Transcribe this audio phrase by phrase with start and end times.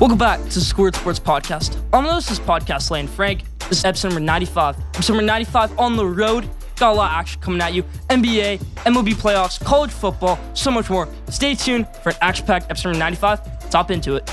[0.00, 1.76] Welcome back to the Squared Sports Podcast.
[1.92, 3.42] I'm this Podcast Lane Frank.
[3.68, 4.78] This is episode number 95.
[4.94, 6.48] Episode number 95 on the road.
[6.76, 7.82] Got a lot of action coming at you.
[8.08, 11.06] NBA, MLB playoffs, college football, so much more.
[11.28, 13.40] Stay tuned for an action-packed episode number 95.
[13.44, 14.26] Let's hop into it.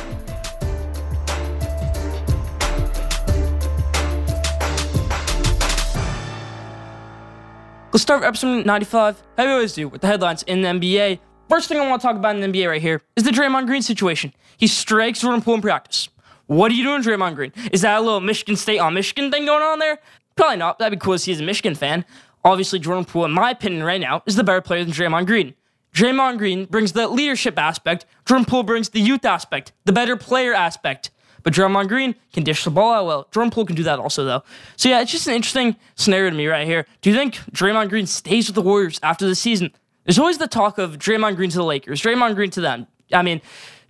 [7.91, 11.19] Let's start with episode 95, how we always do, with the headlines in the NBA.
[11.49, 13.67] First thing I want to talk about in the NBA right here is the Draymond
[13.67, 14.33] Green situation.
[14.57, 16.09] He strikes Jordan Poole in practice.
[16.47, 17.53] What are you doing, Draymond Green?
[17.71, 19.99] Is that a little Michigan State on Michigan thing going on there?
[20.35, 20.77] Probably not.
[20.77, 22.03] That'd be cool to he's a Michigan fan.
[22.43, 25.53] Obviously, Jordan Poole, in my opinion, right now, is the better player than Draymond Green.
[25.93, 28.05] Draymond Green brings the leadership aspect.
[28.25, 31.11] Jordan Poole brings the youth aspect, the better player aspect.
[31.43, 33.27] But Draymond Green can dish the ball out well.
[33.31, 34.43] Jordan Poole can do that also, though.
[34.75, 36.85] So yeah, it's just an interesting scenario to me right here.
[37.01, 39.71] Do you think Draymond Green stays with the Warriors after the season?
[40.07, 42.87] There's always the talk of Draymond Green to the Lakers, Draymond Green to them.
[43.13, 43.41] I mean,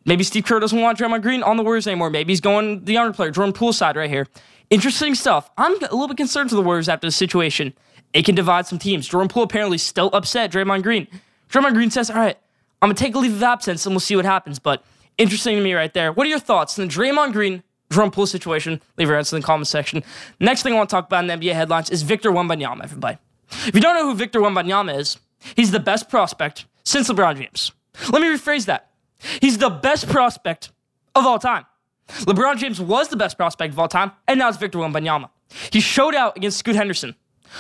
[0.06, 2.10] maybe Steve Kerr doesn't want Draymond Green on the Warriors anymore.
[2.10, 4.28] Maybe he's going the younger player, Jordan Poole side right here.
[4.70, 5.50] Interesting stuff.
[5.58, 7.74] I'm a little bit concerned for the Warriors after the situation.
[8.14, 9.08] It can divide some teams.
[9.08, 11.08] Jordan Poole apparently still upset Draymond Green.
[11.50, 12.38] Draymond Green says, all right,
[12.82, 14.60] I'm going to take a leave of absence and we'll see what happens.
[14.60, 14.84] But
[15.18, 16.12] interesting to me right there.
[16.12, 19.42] What are your thoughts on the Draymond Green Jordan Poole situation, leave your answer in
[19.42, 20.04] the comment section.
[20.40, 23.18] Next thing I want to talk about in the NBA headlines is Victor Wembanyama, everybody.
[23.66, 25.18] If you don't know who Victor Wembanyama is,
[25.56, 27.72] he's the best prospect since LeBron James.
[28.12, 28.90] Let me rephrase that.
[29.42, 30.72] He's the best prospect
[31.16, 31.66] of all time.
[32.08, 35.30] LeBron James was the best prospect of all time, and now it's Victor Wembanyama.
[35.72, 37.16] He showed out against Scoot Henderson.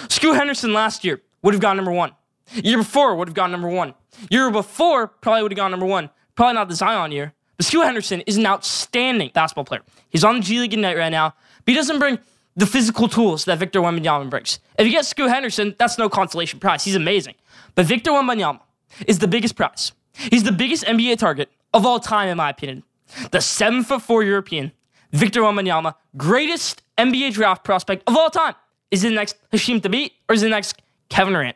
[0.09, 2.11] Scoot Henderson last year would have gone number one.
[2.53, 3.93] Year before would have gone number one.
[4.29, 6.09] Year before probably would have gone number one.
[6.35, 9.81] Probably not the Zion year, but Scoot Henderson is an outstanding basketball player.
[10.09, 11.33] He's on the G League Ignite right now,
[11.65, 12.19] but he doesn't bring
[12.55, 14.59] the physical tools that Victor Wembanyama brings.
[14.77, 16.83] If you get Scoot Henderson, that's no consolation prize.
[16.83, 17.35] He's amazing.
[17.77, 18.59] But Victor Wembanyama
[19.05, 19.91] is the biggest prize.
[20.13, 22.81] He's the biggest NBA target of all time, in my opinion.
[23.29, 24.71] The seven foot four European,
[25.11, 28.55] Victor Wembanyama, greatest NBA draft prospect of all time.
[28.89, 31.55] Is it the next Hasheem Thabeet or is it the next Kevin Durant?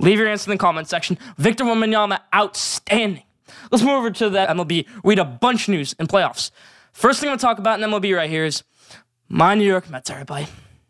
[0.00, 1.16] Leave your answer in the comment section.
[1.38, 3.22] Victor Wembanyama, outstanding.
[3.70, 4.88] Let's move over to the MLB.
[5.04, 6.50] We had a bunch of news in playoffs.
[6.92, 8.64] First thing I'm to talk about in MLB right here is
[9.28, 10.48] my New York Mets, everybody.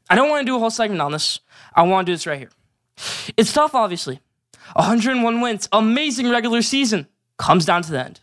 [0.09, 1.41] I don't want to do a whole segment on this.
[1.75, 2.51] I want to do this right here.
[3.37, 4.21] It's tough, obviously.
[4.75, 7.07] 101 wins, amazing regular season,
[7.39, 8.21] comes down to the end.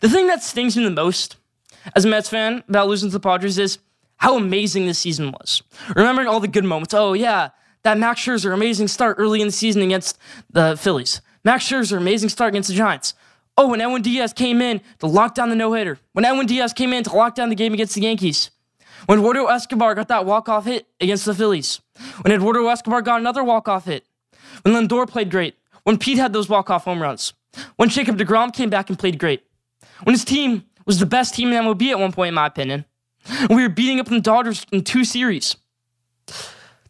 [0.00, 1.36] The thing that stings me the most
[1.94, 3.78] as a Mets fan about losing to the Padres is
[4.16, 5.62] how amazing this season was.
[5.96, 6.92] Remembering all the good moments.
[6.92, 7.50] Oh, yeah,
[7.82, 10.18] that Max Scherzer amazing start early in the season against
[10.50, 11.20] the Phillies.
[11.44, 13.14] Max Scherzer amazing start against the Giants.
[13.56, 15.98] Oh, when Edwin Diaz came in to lock down the no hitter.
[16.12, 18.50] When Edwin Diaz came in to lock down the game against the Yankees.
[19.06, 21.80] When Eduardo Escobar got that walk off hit against the Phillies.
[22.22, 24.04] When Eduardo Escobar got another walk off hit.
[24.62, 25.56] When Lindor played great.
[25.84, 27.32] When Pete had those walk off home runs.
[27.76, 29.42] When Jacob DeGrom came back and played great.
[30.04, 32.84] When his team was the best team in MLB at one point, in my opinion.
[33.48, 35.56] We were beating up the Dodgers in two series.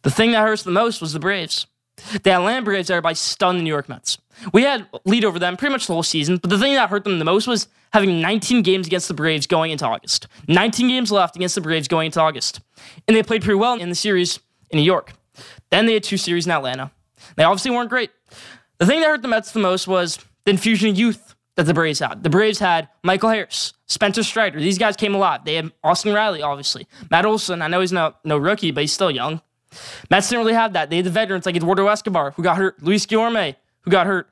[0.02, 1.66] The thing that hurts the most was the Braves.
[2.22, 4.18] The Atlanta Braves, everybody stunned the New York Mets.
[4.54, 7.04] We had lead over them pretty much the whole season, but the thing that hurt
[7.04, 10.26] them the most was having 19 games against the Braves going into August.
[10.48, 12.60] 19 games left against the Braves going into August.
[13.06, 14.38] And they played pretty well in the series
[14.70, 15.12] in New York.
[15.70, 16.90] Then they had two series in Atlanta.
[17.36, 18.10] They obviously weren't great.
[18.80, 21.74] The thing that hurt the Mets the most was the infusion of youth that the
[21.74, 22.22] Braves had.
[22.22, 24.58] The Braves had Michael Harris, Spencer Strider.
[24.58, 25.44] These guys came alive.
[25.44, 26.88] They had Austin Riley, obviously.
[27.10, 29.42] Matt Olson, I know he's no, no rookie, but he's still young.
[30.10, 30.88] Mets didn't really have that.
[30.88, 34.30] They had the veterans like Eduardo Escobar, who got hurt, Luis Guillorme, who got hurt,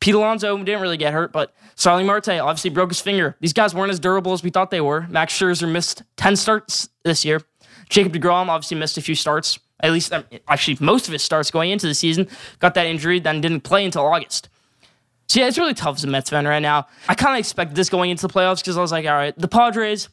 [0.00, 3.36] Pete Alonso didn't really get hurt, but Starling Marte obviously broke his finger.
[3.40, 5.06] These guys weren't as durable as we thought they were.
[5.08, 7.42] Max Scherzer missed 10 starts this year.
[7.88, 11.50] Jacob DeGrom obviously missed a few starts, at least um, actually most of his starts
[11.50, 12.28] going into the season.
[12.58, 14.48] Got that injury, then didn't play until August.
[15.28, 16.86] So yeah, it's really tough as a Mets fan right now.
[17.06, 19.38] I kind of expected this going into the playoffs because I was like, all right,
[19.38, 20.08] the Padres,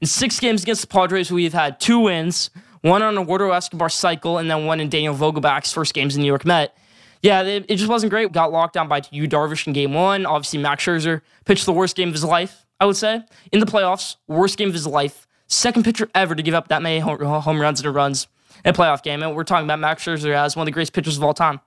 [0.00, 2.50] in six games against the Padres, we've had two wins,
[2.82, 6.22] one on a Eduardo Escobar cycle, and then one in Daniel Vogelbach's first games in
[6.22, 6.76] New York Met.
[7.20, 8.30] Yeah, it, it, just wasn't great.
[8.32, 10.24] Got locked down by Yu Darvish in game one.
[10.24, 13.22] Obviously, Max Scherzer pitched the worst game of his life, I would say,
[13.52, 14.16] in the playoffs.
[14.26, 15.26] Worst game of his life.
[15.46, 18.28] Second pitcher ever to give up that many home runs and runs
[18.64, 19.22] in a playoff game.
[19.22, 21.60] And we're talking about Max Scherzer as one of the greatest pitchers of all time.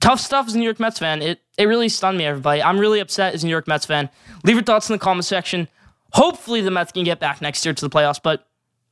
[0.00, 1.20] Tough stuff as a New York Mets fan.
[1.20, 2.62] It, it really stunned me, everybody.
[2.62, 4.08] I'm really upset as a New York Mets fan.
[4.44, 5.68] Leave your thoughts in the comment section.
[6.12, 8.20] Hopefully, the Mets can get back next year to the playoffs.
[8.22, 8.46] But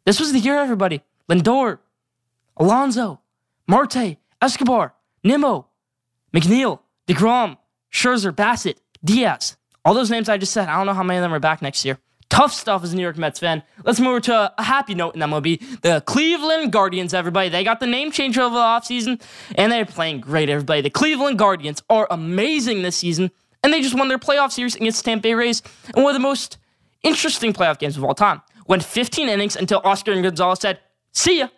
[0.04, 1.02] this was the year, everybody.
[1.28, 1.78] Lindor,
[2.58, 3.20] Alonso,
[3.66, 4.94] Marte, Escobar,
[5.24, 5.66] Nimmo,
[6.34, 7.56] McNeil, DeGrom,
[7.92, 9.56] Scherzer, Bassitt, Diaz.
[9.84, 11.62] All those names I just said, I don't know how many of them are back
[11.62, 11.98] next year.
[12.30, 13.62] Tough stuff as a New York Mets fan.
[13.84, 15.80] Let's move to a happy note in MLB.
[15.80, 17.48] The Cleveland Guardians, everybody.
[17.48, 19.20] They got the name change over the offseason,
[19.54, 20.82] and they're playing great, everybody.
[20.82, 23.30] The Cleveland Guardians are amazing this season,
[23.62, 25.62] and they just won their playoff series against Tampa Bay Rays
[25.96, 26.58] in one of the most
[27.02, 28.42] interesting playoff games of all time.
[28.66, 30.80] Went 15 innings until Oscar Gonzalez said,
[31.12, 31.48] See ya,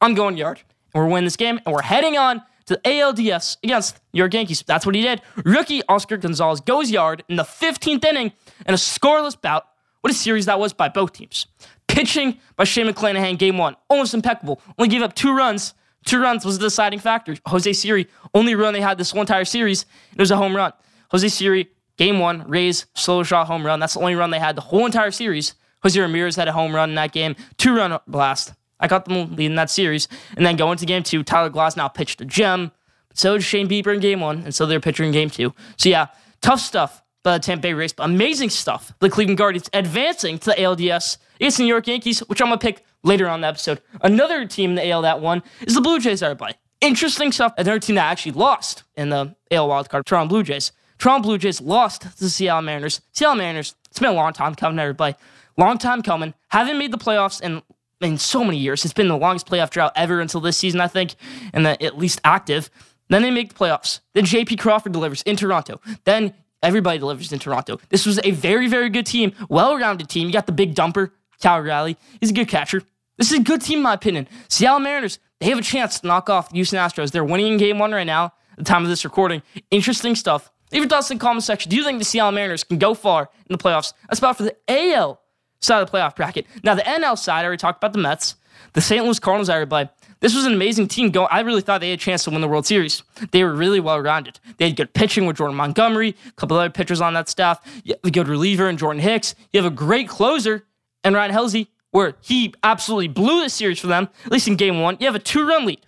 [0.00, 0.62] I'm going yard.
[0.94, 4.32] And we're winning this game, and we're heading on to the ALDS against New York
[4.32, 4.62] Yankees.
[4.62, 5.22] That's what he did.
[5.44, 8.32] Rookie Oscar Gonzalez goes yard in the 15th inning
[8.66, 9.66] in a scoreless bout.
[10.00, 11.46] What a series that was by both teams.
[11.88, 14.60] Pitching by Shane McClanahan, game one, almost impeccable.
[14.78, 15.74] Only gave up two runs.
[16.06, 17.36] Two runs was the deciding factor.
[17.46, 20.72] Jose Siri, only run they had this whole entire series, it was a home run.
[21.10, 21.68] Jose Siri,
[21.98, 23.80] game one, Rays, solo shot home run.
[23.80, 25.54] That's the only run they had the whole entire series.
[25.82, 28.54] Jose Ramirez had a home run in that game, two run blast.
[28.78, 30.08] I got them leading that series.
[30.36, 32.72] And then going to game two, Tyler Glasnow pitched a gem.
[33.12, 35.52] So did Shane Bieber in game one, and so they're pitching in game two.
[35.76, 36.06] So yeah,
[36.40, 38.92] tough stuff by the Tampa Bay Rays, but amazing stuff.
[39.00, 42.58] The Cleveland Guardians advancing to the ALDS against the New York Yankees, which I'm gonna
[42.58, 43.80] pick later on the episode.
[44.02, 46.54] Another team in the AL that won is the Blue Jays everybody.
[46.80, 47.52] Interesting stuff.
[47.58, 50.72] Another team that actually lost in the AL wildcard, Toronto Blue Jays.
[50.98, 53.00] Toronto Blue Jays lost to the Seattle Mariners.
[53.12, 55.14] Seattle Mariners, it's been a long time coming, everybody.
[55.56, 56.34] Long time coming.
[56.48, 57.62] Haven't made the playoffs in
[58.00, 58.84] in so many years.
[58.84, 61.16] It's been the longest playoff drought ever until this season, I think,
[61.52, 62.70] and the at least active.
[63.08, 64.00] Then they make the playoffs.
[64.14, 65.80] Then JP Crawford delivers in Toronto.
[66.04, 67.78] Then everybody delivers in Toronto.
[67.88, 70.26] This was a very, very good team, well rounded team.
[70.26, 71.10] You got the big dumper,
[71.40, 71.96] Cal Raleigh.
[72.20, 72.82] He's a good catcher.
[73.16, 74.28] This is a good team, in my opinion.
[74.48, 77.10] Seattle Mariners, they have a chance to knock off the Houston Astros.
[77.10, 79.42] They're winning in game one right now the time of this recording.
[79.70, 80.50] Interesting stuff.
[80.72, 81.68] Leave your thoughts in the comment section.
[81.70, 83.92] Do you think the Seattle Mariners can go far in the playoffs?
[84.08, 85.20] That's about for the AL
[85.60, 86.46] side of the playoff bracket.
[86.62, 88.36] Now, the NL side, I already talked about the Mets,
[88.72, 89.04] the St.
[89.04, 89.88] Louis Cardinals, everybody.
[90.20, 91.10] This was an amazing team.
[91.10, 93.02] Going, I really thought they had a chance to win the World Series.
[93.30, 94.38] They were really well rounded.
[94.58, 97.60] They had good pitching with Jordan Montgomery, a couple other pitchers on that staff.
[98.04, 99.34] A good reliever in Jordan Hicks.
[99.52, 100.66] You have a great closer
[101.02, 104.80] and Ryan Helsley, where he absolutely blew the series for them, at least in game
[104.80, 104.96] one.
[105.00, 105.80] You have a two run lead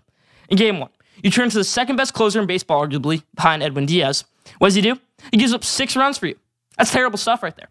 [0.48, 0.90] in game one.
[1.22, 4.24] You turn to the second best closer in baseball, arguably, behind Edwin Diaz.
[4.58, 4.98] What does he do?
[5.30, 6.36] He gives up six runs for you.
[6.78, 7.68] That's terrible stuff right there.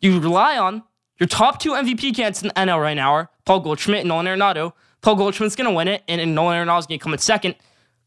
[0.00, 0.82] You rely on
[1.18, 4.26] your top two MVP candidates in the NL right now are Paul Goldschmidt and Nolan
[4.26, 4.72] Arenado.
[5.02, 7.54] Paul Goldschmidt's going to win it, and, and Nolan Arenado's going to come in second.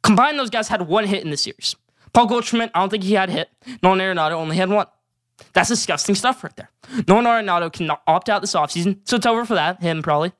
[0.04, 1.76] Combined, those guys had one hit in the series.
[2.14, 3.50] Paul Goldschmidt, I don't think he had a hit.
[3.82, 4.86] Nolan Arenado only had one.
[5.54, 6.70] That's disgusting stuff right there.
[7.08, 10.32] Nolan Arenado can opt out this offseason, so it's over for that, him probably.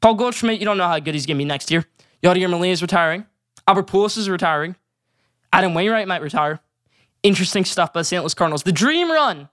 [0.00, 1.84] Paul Goldschmidt, you don't know how good he's going to be next year.
[2.22, 3.26] Yadier Molina is retiring.
[3.66, 4.76] Albert Pujols is retiring.
[5.52, 6.60] Adam Wainwright might retire.
[7.22, 8.22] Interesting stuff by the St.
[8.22, 8.62] Louis Cardinals.
[8.62, 9.48] The dream run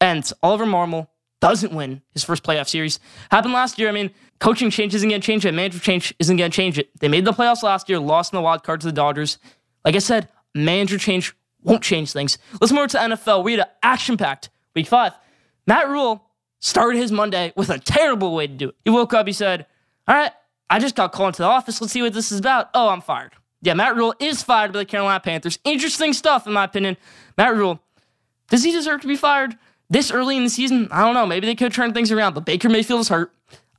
[0.00, 0.32] ends.
[0.42, 1.08] Oliver Marmol
[1.40, 2.98] doesn't win his first playoff series.
[3.30, 3.88] Happened last year.
[3.88, 4.10] I mean,
[4.44, 5.54] coaching change isn't going to change it.
[5.54, 6.90] Management change isn't going to change it.
[7.00, 9.38] They made the playoffs last year, lost in the wild card to the Dodgers.
[9.86, 12.36] Like I said, manager change won't change things.
[12.60, 13.42] Let's move to NFL.
[13.42, 15.14] We had an action packed week five.
[15.66, 16.22] Matt Rhule
[16.60, 18.74] started his Monday with a terrible way to do it.
[18.84, 19.64] He woke up, he said,
[20.06, 20.32] All right,
[20.68, 21.80] I just got called into the office.
[21.80, 22.68] Let's see what this is about.
[22.74, 23.32] Oh, I'm fired.
[23.62, 25.58] Yeah, Matt Rhule is fired by the Carolina Panthers.
[25.64, 26.98] Interesting stuff, in my opinion.
[27.38, 27.80] Matt Rhule,
[28.50, 29.56] does he deserve to be fired?
[29.90, 31.26] this early in the season, I don't know.
[31.26, 33.32] Maybe they could turn things around, but Baker Mayfield is hurt.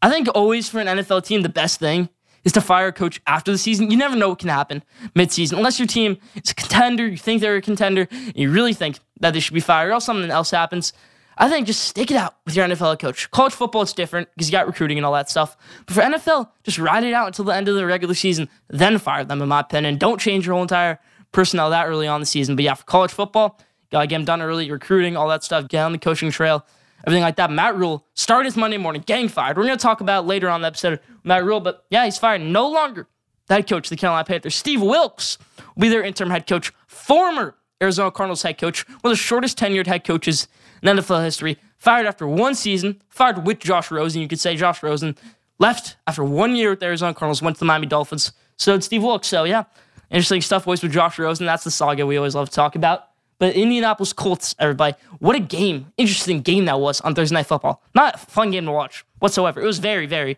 [0.06, 2.10] I think always for an NFL team, the best thing
[2.44, 3.90] is to fire a coach after the season.
[3.90, 4.84] You never know what can happen
[5.16, 5.57] midseason.
[5.57, 9.00] Unless your team is a contender, you think they're a contender, and you really think
[9.22, 10.94] that they should be fired, or something else happens.
[11.40, 13.31] I think just stick it out with your NFL coach.
[13.31, 15.57] College football, it's different because you got recruiting and all that stuff.
[15.88, 19.00] But for NFL, just ride it out until the end of the regular season, then
[19.00, 19.98] fire them, in my opinion.
[19.98, 21.00] Don't change your whole entire
[21.32, 22.56] personnel that early on the season.
[22.56, 23.60] But yeah, for college football,
[23.91, 26.65] Gotta get him done early, recruiting, all that stuff, get on the coaching trail,
[27.06, 27.52] everything like that.
[27.52, 29.58] Matt Rhule started his Monday morning, gang fired.
[29.58, 32.42] We're gonna talk about later on the episode Matt Rhule, but yeah, he's fired.
[32.42, 33.08] No longer
[33.50, 34.56] head coach the Carolina Panthers.
[34.56, 35.38] Steve Wilks
[35.76, 39.58] will be their interim head coach, former Arizona Cardinals head coach, one of the shortest
[39.58, 40.48] tenured head coaches
[40.82, 41.58] in NFL history.
[41.78, 44.22] Fired after one season, fired with Josh Rosen.
[44.22, 45.16] You could say Josh Rosen
[45.60, 48.32] left after one year with the Arizona Cardinals, went to the Miami Dolphins.
[48.58, 49.28] So did Steve Wilks.
[49.28, 49.66] So yeah,
[50.10, 51.46] interesting stuff always with Josh Rosen.
[51.46, 53.10] That's the saga we always love to talk about.
[53.38, 55.92] But Indianapolis Colts, everybody, what a game.
[55.98, 57.82] Interesting game that was on Thursday Night Football.
[57.94, 59.62] Not a fun game to watch whatsoever.
[59.62, 60.38] It was very, very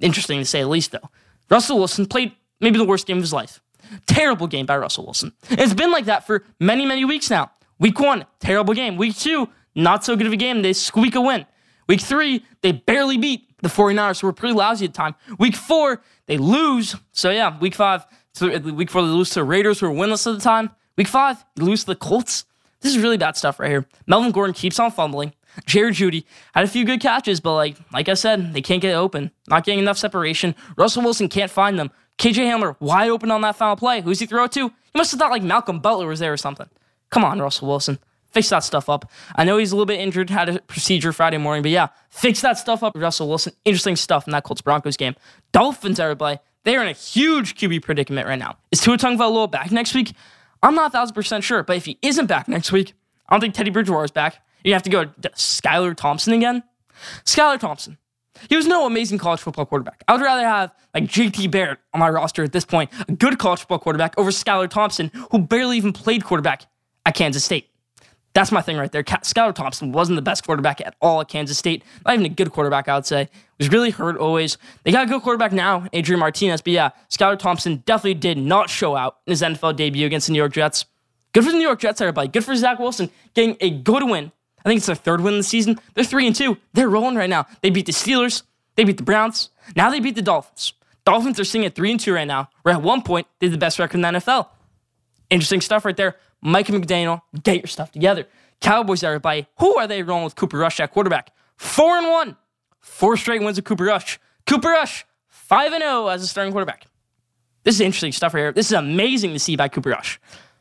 [0.00, 1.10] interesting to say the least, though.
[1.48, 3.60] Russell Wilson played maybe the worst game of his life.
[4.06, 5.32] Terrible game by Russell Wilson.
[5.50, 7.52] It's been like that for many, many weeks now.
[7.78, 8.96] Week one, terrible game.
[8.96, 10.62] Week two, not so good of a game.
[10.62, 11.46] They squeak a win.
[11.88, 15.14] Week three, they barely beat the 49ers, who were pretty lousy at the time.
[15.38, 16.96] Week four, they lose.
[17.12, 18.04] So yeah, week five,
[18.40, 20.70] week four, they lose to the Raiders, who were winless at the time.
[20.96, 22.44] Week five, you lose to the Colts.
[22.80, 23.86] This is really bad stuff right here.
[24.06, 25.32] Melvin Gordon keeps on fumbling.
[25.66, 26.24] Jared Jeudy
[26.54, 29.30] had a few good catches, but like like I said, they can't get open.
[29.48, 30.54] Not getting enough separation.
[30.76, 31.90] Russell Wilson can't find them.
[32.18, 34.00] KJ Hamler wide open on that final play.
[34.00, 34.68] Who's he throw it to?
[34.68, 36.68] He must have thought like Malcolm Butler was there or something.
[37.10, 37.98] Come on, Russell Wilson.
[38.32, 39.10] Fix that stuff up.
[39.34, 42.40] I know he's a little bit injured, had a procedure Friday morning, but yeah, fix
[42.42, 43.52] that stuff up, Russell Wilson.
[43.64, 45.14] Interesting stuff in that Colts Broncos game.
[45.52, 48.56] Dolphins, everybody, they're in a huge QB predicament right now.
[48.72, 50.12] Is Tua Tagovailoa back next week?
[50.62, 52.94] I'm not a thousand percent sure, but if he isn't back next week,
[53.28, 54.42] I don't think Teddy Bridgewater is back.
[54.64, 56.62] You have to go to Skylar Thompson again.
[57.24, 57.98] Skylar Thompson.
[58.48, 60.02] He was no amazing college football quarterback.
[60.08, 63.38] I would rather have like JT Barrett on my roster at this point, a good
[63.38, 66.66] college football quarterback, over Skylar Thompson, who barely even played quarterback
[67.06, 67.70] at Kansas State.
[68.34, 69.02] That's my thing right there.
[69.02, 71.82] Skylar Thompson wasn't the best quarterback at all at Kansas State.
[72.04, 73.30] Not even a good quarterback, I would say.
[73.58, 74.58] Was really hurt always.
[74.84, 76.60] They got a good quarterback now, Adrian Martinez.
[76.60, 80.34] But yeah, Skylar Thompson definitely did not show out in his NFL debut against the
[80.34, 80.84] New York Jets.
[81.32, 82.28] Good for the New York Jets, everybody.
[82.28, 84.30] Good for Zach Wilson getting a good win.
[84.64, 85.78] I think it's their third win of the season.
[85.94, 86.58] They're three and two.
[86.74, 87.46] They're rolling right now.
[87.62, 88.42] They beat the Steelers.
[88.74, 89.50] They beat the Browns.
[89.74, 90.74] Now they beat the Dolphins.
[91.04, 92.50] Dolphins are sitting at three and two right now.
[92.62, 94.48] Where at one point they had the best record in the NFL.
[95.30, 96.16] Interesting stuff right there.
[96.42, 98.26] Mike McDaniel, get your stuff together.
[98.60, 99.46] Cowboys, everybody.
[99.58, 101.32] Who are they rolling with Cooper Rush at quarterback?
[101.56, 102.36] Four and one.
[102.86, 104.18] Four straight wins of Cooper Rush.
[104.46, 106.86] Cooper Rush, 5 and 0 as a starting quarterback.
[107.64, 108.52] This is interesting stuff right here.
[108.52, 110.20] This is amazing to see by Cooper Rush.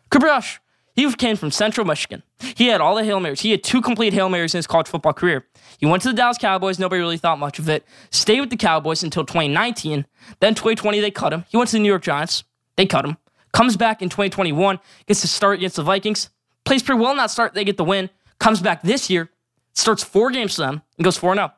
[0.10, 0.60] Cooper Rush,
[0.96, 2.24] he came from Central Michigan.
[2.55, 3.41] He had all the Hail Marys.
[3.41, 5.46] He had two complete Hail Marys in his college football career.
[5.77, 6.79] He went to the Dallas Cowboys.
[6.79, 7.86] Nobody really thought much of it.
[8.10, 10.05] Stayed with the Cowboys until 2019.
[10.39, 11.46] Then 2020, they cut him.
[11.48, 12.44] He went to the New York Giants.
[12.75, 13.17] They cut him.
[13.53, 16.29] Comes back in 2021, gets to start against the Vikings.
[16.65, 17.53] Plays pretty well that start.
[17.53, 18.10] They get the win.
[18.39, 19.29] Comes back this year,
[19.74, 21.51] starts four games for them, and goes 4 0.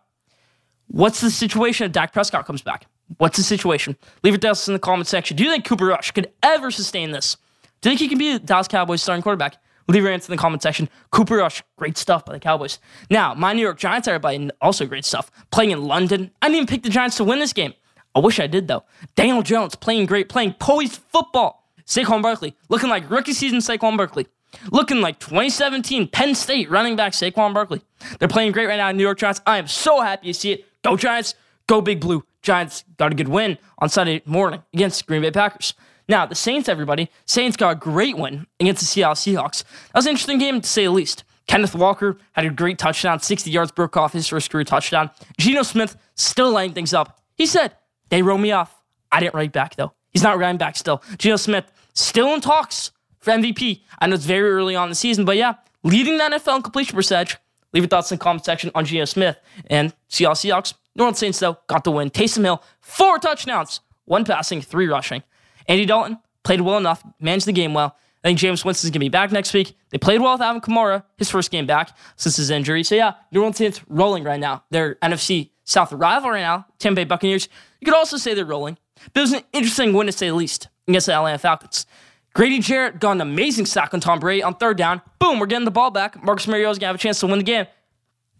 [0.87, 2.87] What's the situation if Dak Prescott comes back?
[3.17, 3.95] What's the situation?
[4.23, 5.37] Leave it down in the comment section.
[5.37, 7.37] Do you think Cooper Rush could ever sustain this?
[7.81, 9.57] Do you think he can be the Dallas Cowboys starting quarterback?
[9.87, 10.89] Leave your answer in the comment section.
[11.11, 12.79] Cooper Rush, great stuff by the Cowboys.
[13.09, 15.31] Now, my New York Giants, everybody, also great stuff.
[15.51, 16.31] Playing in London.
[16.41, 17.73] I didn't even pick the Giants to win this game.
[18.13, 18.83] I wish I did, though.
[19.15, 21.63] Daniel Jones playing great, playing poised football.
[21.85, 24.27] Saquon Barkley, looking like rookie season Saquon Barkley.
[24.71, 27.81] Looking like 2017 Penn State running back Saquon Barkley.
[28.19, 29.41] They're playing great right now in New York Giants.
[29.45, 30.65] I am so happy to see it.
[30.87, 31.35] Go Giants,
[31.67, 32.23] go Big Blue.
[32.41, 35.73] Giants got a good win on Sunday morning against Green Bay Packers.
[36.07, 39.65] Now, the Saints, everybody, Saints got a great win against the Seattle Seahawks.
[39.87, 41.25] That was an interesting game to say the least.
[41.45, 45.11] Kenneth Walker had a great touchdown, 60 yards, broke off his first career touchdown.
[45.37, 47.19] Geno Smith still lining things up.
[47.35, 47.73] He said,
[48.07, 48.73] They wrote me off.
[49.11, 49.91] I didn't write back, though.
[50.11, 51.03] He's not writing back still.
[51.17, 53.81] Geno Smith still in talks for MVP.
[53.99, 56.61] I know it's very early on in the season, but yeah, leading the NFL in
[56.61, 57.35] completion percentage.
[57.73, 59.37] Leave your thoughts in the comment section on Geno Smith
[59.69, 60.73] and Seattle Seahawks.
[60.95, 62.09] New Orleans Saints, though, got the win.
[62.09, 65.21] Taysom Hill, four touchdowns, one passing, three rushing.
[65.67, 67.95] Andy Dalton played well enough, managed the game well.
[68.23, 69.77] I think Jameis Winston's going to be back next week.
[69.89, 72.83] They played well with Alvin Kamara, his first game back since his injury.
[72.83, 74.63] So, yeah, New Orleans Saints rolling right now.
[74.71, 77.47] They're NFC South rival right now, Tampa Bay Buccaneers.
[77.79, 78.77] You could also say they're rolling.
[79.13, 81.85] But it was an interesting win to say the least against the Atlanta Falcons.
[82.33, 85.01] Grady Jarrett got an amazing sack on Tom Brady on third down.
[85.19, 86.23] Boom, we're getting the ball back.
[86.23, 87.65] Marcus Mariota's to have a chance to win the game.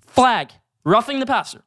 [0.06, 0.52] Flag,
[0.84, 1.64] roughing the passer.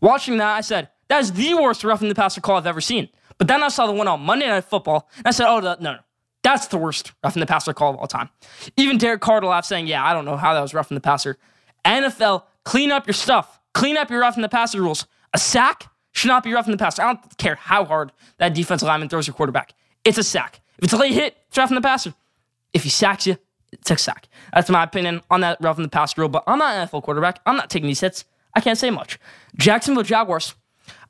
[0.00, 3.08] Watching that, I said, that is the worst roughing the passer call I've ever seen.
[3.36, 5.76] But then I saw the one on Monday Night Football, and I said, oh, no,
[5.80, 5.96] no.
[6.42, 8.30] That's the worst roughing the passer call of all time.
[8.76, 11.36] Even Derek Carr laughed, saying, yeah, I don't know how that was roughing the passer.
[11.84, 13.60] NFL, clean up your stuff.
[13.74, 15.06] Clean up your roughing the passer rules.
[15.34, 17.02] A sack should not be roughing the passer.
[17.02, 19.74] I don't care how hard that defensive lineman throws your quarterback.
[20.04, 20.60] It's a sack.
[20.80, 22.14] If it's a late hit, it's roughing the passer.
[22.72, 23.36] If he sacks you,
[23.70, 24.28] it's a sack.
[24.54, 26.30] That's my opinion on that roughing the passer rule.
[26.30, 27.40] But I'm not an NFL quarterback.
[27.44, 28.24] I'm not taking these hits.
[28.54, 29.18] I can't say much.
[29.56, 30.54] Jacksonville Jaguars.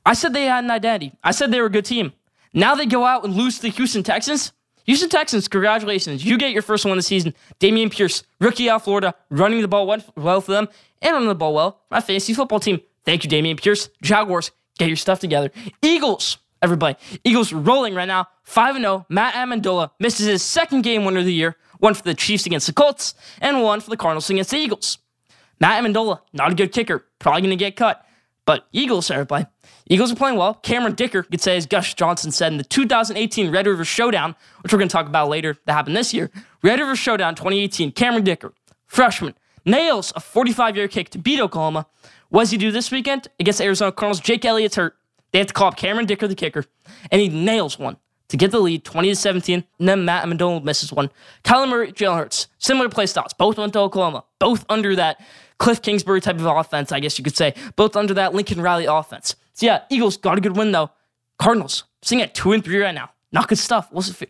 [0.05, 1.13] I said they had an identity.
[1.23, 2.11] I said they were a good team.
[2.53, 4.51] Now they go out and lose to the Houston Texans.
[4.85, 6.25] Houston Texans, congratulations.
[6.25, 7.33] You get your first one of the season.
[7.59, 10.67] Dameon Pierce, rookie out of Florida, running the ball well for them
[11.01, 11.81] and running the ball well.
[11.89, 12.81] My fantasy football team.
[13.05, 13.89] Thank you, Dameon Pierce.
[14.01, 15.51] Jaguars, get your stuff together.
[15.81, 16.97] Eagles, everybody.
[17.23, 18.27] Eagles rolling right now.
[18.43, 19.05] 5 0.
[19.09, 21.55] Matt Ammendola misses his second game winner of the year.
[21.79, 24.99] One for the Chiefs against the Colts, and one for the Cardinals against the Eagles.
[25.59, 27.05] Matt Ammendola, not a good kicker.
[27.19, 28.05] Probably going to get cut.
[28.45, 29.45] But Eagles, everybody.
[29.87, 30.55] Eagles are playing well.
[30.55, 34.73] Cameron Dicker could say, as Gus Johnson said in the 2018 Red River Showdown, which
[34.73, 36.31] we're going to talk about later, that happened this year.
[36.63, 38.53] Red River Showdown 2018, Cameron Dicker,
[38.87, 41.87] freshman, nails a 45 yard kick to beat Oklahoma.
[42.29, 44.21] What does he do this weekend against Arizona Cardinals?
[44.21, 44.95] Jake Elliott's hurt.
[45.31, 46.65] They have to call up Cameron Dicker, the kicker,
[47.09, 47.97] and he nails one
[48.31, 49.63] to get the lead, 20 to 17.
[49.79, 51.09] And then Matt Ammendola misses one.
[51.43, 53.33] Kyler Murray, Jalen Hurts, similar play styles.
[53.33, 54.23] Both went to Oklahoma.
[54.39, 55.19] Both under that
[55.57, 57.53] Cliff Kingsbury type of offense, I guess you could say.
[57.75, 59.35] Both under that Lincoln Riley offense.
[59.53, 60.91] So yeah, Eagles got a good win though.
[61.39, 63.11] Cardinals sitting at two and three right now.
[63.33, 63.89] Not good stuff.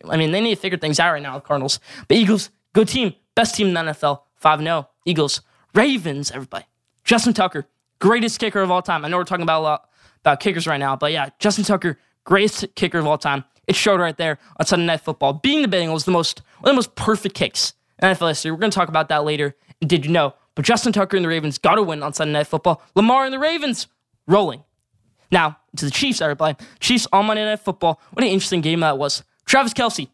[0.10, 1.36] I mean, they need to figure things out right now.
[1.36, 4.22] The Cardinals, but Eagles, good team, best team in the NFL.
[4.36, 5.42] Five 0 Eagles,
[5.76, 6.66] Ravens, everybody.
[7.04, 7.68] Justin Tucker,
[8.00, 9.06] greatest kicker of all time.
[9.06, 9.90] I know we're talking about a lot
[10.22, 13.44] about kickers right now, but yeah, Justin Tucker, greatest kicker of all time.
[13.68, 15.34] It showed right there on Sunday Night Football.
[15.34, 18.52] Being the Bengals, the most one of the most perfect kicks in NFL history.
[18.52, 19.56] We're going to talk about that later.
[19.82, 20.34] Did you know?
[20.56, 22.82] But Justin Tucker and the Ravens got to win on Sunday Night Football.
[22.96, 23.88] Lamar and the Ravens
[24.28, 24.64] rolling.
[25.32, 26.58] Now to the Chiefs, everybody.
[26.80, 28.02] Chiefs on Monday Night Football.
[28.12, 29.24] What an interesting game that was.
[29.46, 30.10] Travis Kelce,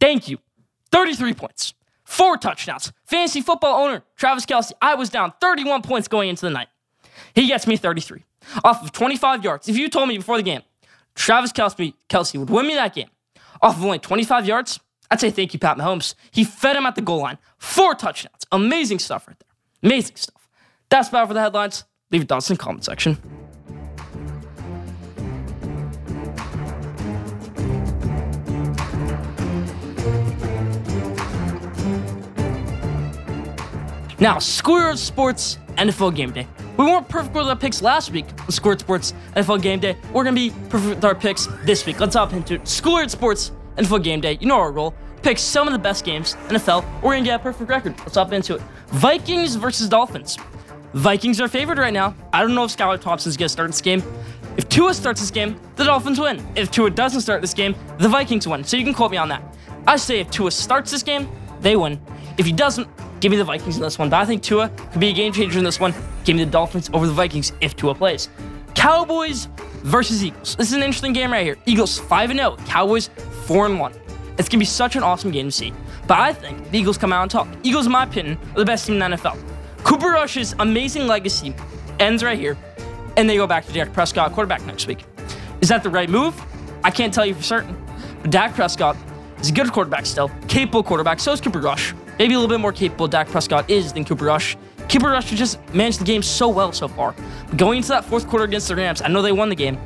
[0.00, 0.38] thank you.
[0.92, 2.92] 33 points, four touchdowns.
[3.04, 6.68] Fantasy football owner Travis Kelce, I was down 31 points going into the night.
[7.34, 8.24] He gets me 33.
[8.64, 9.68] Off of 25 yards.
[9.68, 10.62] If you told me before the game,
[11.14, 13.08] Travis Kelsey, Kelce would win me that game
[13.62, 14.80] off of only 25 yards,
[15.10, 16.14] I'd say thank you, Pat Mahomes.
[16.30, 17.38] He fed him at the goal line.
[17.58, 18.44] Four touchdowns.
[18.52, 19.90] Amazing stuff right there.
[19.90, 20.48] Amazing stuff.
[20.90, 21.84] That's about for the headlines.
[22.10, 23.18] Leave your thoughts in the comment section.
[34.20, 36.46] Now, Square Sports NFL Game Day.
[36.78, 39.96] We weren't perfect with our picks last week on Square Sports NFL Game Day.
[40.12, 41.98] We're gonna be perfect with our picks this week.
[41.98, 44.38] Let's hop into Square Sports NFL Game Day.
[44.40, 44.94] You know our role.
[45.22, 46.84] Pick some of the best games NFL.
[47.02, 47.98] We're gonna get a perfect record.
[47.98, 48.62] Let's hop into it.
[48.90, 50.38] Vikings versus Dolphins.
[50.94, 52.14] Vikings are favored right now.
[52.32, 54.00] I don't know if Skylar Thompson's gonna start this game.
[54.56, 56.46] If Tua starts this game, the Dolphins win.
[56.54, 58.62] If Tua doesn't start this game, the Vikings win.
[58.62, 59.42] So you can quote me on that.
[59.84, 61.28] I say if Tua starts this game,
[61.60, 62.00] they win.
[62.38, 62.86] If he doesn't,
[63.20, 64.10] Give me the Vikings in this one.
[64.10, 65.92] But I think Tua could be a game changer in this one.
[66.24, 68.28] Give me the Dolphins over the Vikings if Tua plays.
[68.74, 69.48] Cowboys
[69.82, 70.54] versus Eagles.
[70.56, 71.56] This is an interesting game right here.
[71.66, 73.10] Eagles 5 0, Cowboys
[73.46, 73.92] 4 1.
[74.38, 75.72] It's going to be such an awesome game to see.
[76.06, 77.48] But I think the Eagles come out on top.
[77.64, 79.36] Eagles, in my opinion, are the best team in the NFL.
[79.82, 81.54] Cooper Rush's amazing legacy
[81.98, 82.56] ends right here,
[83.16, 85.04] and they go back to Dak Prescott, quarterback next week.
[85.60, 86.40] Is that the right move?
[86.84, 87.76] I can't tell you for certain.
[88.22, 88.96] But Dak Prescott
[89.40, 92.60] is a good quarterback still, capable quarterback, so is Cooper Rush maybe a little bit
[92.60, 94.56] more capable Dak Prescott is than Cooper Rush.
[94.88, 97.14] Cooper Rush just managed the game so well so far.
[97.48, 99.78] But going into that fourth quarter against the Rams, I know they won the game.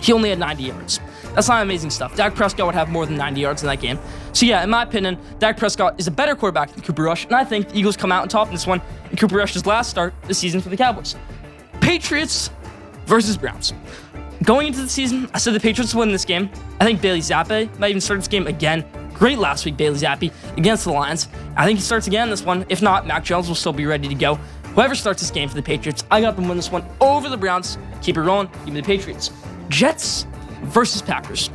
[0.00, 1.00] He only had 90 yards.
[1.34, 2.14] That's not amazing stuff.
[2.14, 3.98] Dak Prescott would have more than 90 yards in that game.
[4.32, 7.34] So yeah, in my opinion, Dak Prescott is a better quarterback than Cooper Rush, and
[7.34, 9.90] I think the Eagles come out on top in this one in Cooper Rush's last
[9.90, 11.16] start this season for the Cowboys.
[11.80, 12.50] Patriots
[13.06, 13.72] versus Browns.
[14.44, 16.50] Going into the season, I said the Patriots win this game.
[16.80, 18.84] I think Bailey Zappe might even start this game again.
[19.14, 21.28] Great last week, Bailey Zappe against the Lions.
[21.56, 22.66] I think he starts again this one.
[22.68, 24.34] If not, Mac Jones will still be ready to go.
[24.74, 27.36] Whoever starts this game for the Patriots, I got them win this one over the
[27.36, 27.78] Browns.
[28.02, 28.48] Keep it rolling.
[28.64, 29.30] Give me the Patriots.
[29.68, 30.26] Jets
[30.62, 31.48] versus Packers.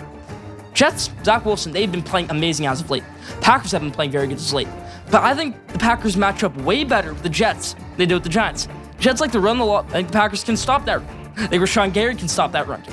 [0.74, 3.04] Jets, Zach Wilson, they've been playing amazing as of late.
[3.42, 4.68] Packers have been playing very good as of late.
[5.12, 8.14] But I think the Packers match up way better with the Jets than they do
[8.16, 8.70] with the Giants.
[9.00, 9.86] Jets like to run the lot.
[9.88, 11.02] I think the Packers can stop that.
[11.36, 12.84] I think Rashan Gary can stop that run.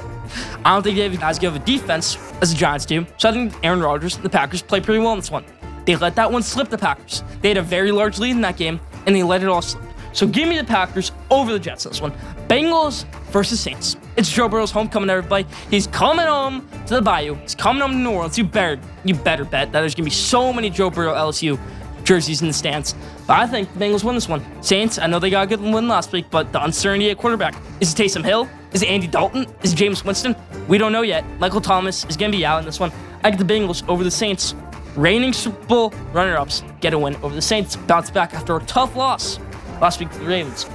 [0.67, 3.07] I don't think they have as good of a defense as the Giants do.
[3.19, 5.45] So I think Aaron Rodgers and the Packers play pretty well in this one.
[5.85, 7.23] They let that one slip the Packers.
[7.41, 9.85] They had a very large lead in that game, and they let it all slip.
[10.13, 12.11] So give me the Packers over the Jets this one.
[12.49, 13.97] Bengals versus Saints.
[14.17, 15.47] It's Joe Burrow's homecoming, everybody.
[15.71, 17.37] He's coming home to the Bayou.
[17.37, 18.37] He's coming home to New Orleans.
[18.37, 21.61] You better, you better bet that there's gonna be so many Joe Burrow LSU
[22.03, 22.97] jerseys in the stands.
[23.29, 24.43] But I think the Bengals win this one.
[24.65, 27.55] Saints, I know they got a good win last week, but the uncertainty at quarterback.
[27.79, 28.49] Is it Taysom Hill?
[28.77, 29.47] Is it Andy Dalton?
[29.63, 30.37] Is it Jameis Winston?
[30.69, 31.25] We don't know yet.
[31.39, 32.93] Michael Thomas is going to be out in this one.
[33.25, 34.55] I get the Bengals over the Saints.
[34.97, 37.75] Reigning Super Bowl runner ups get a win over the Saints.
[37.75, 39.39] Bounce back after a tough loss
[39.81, 40.67] last week to the Ravens.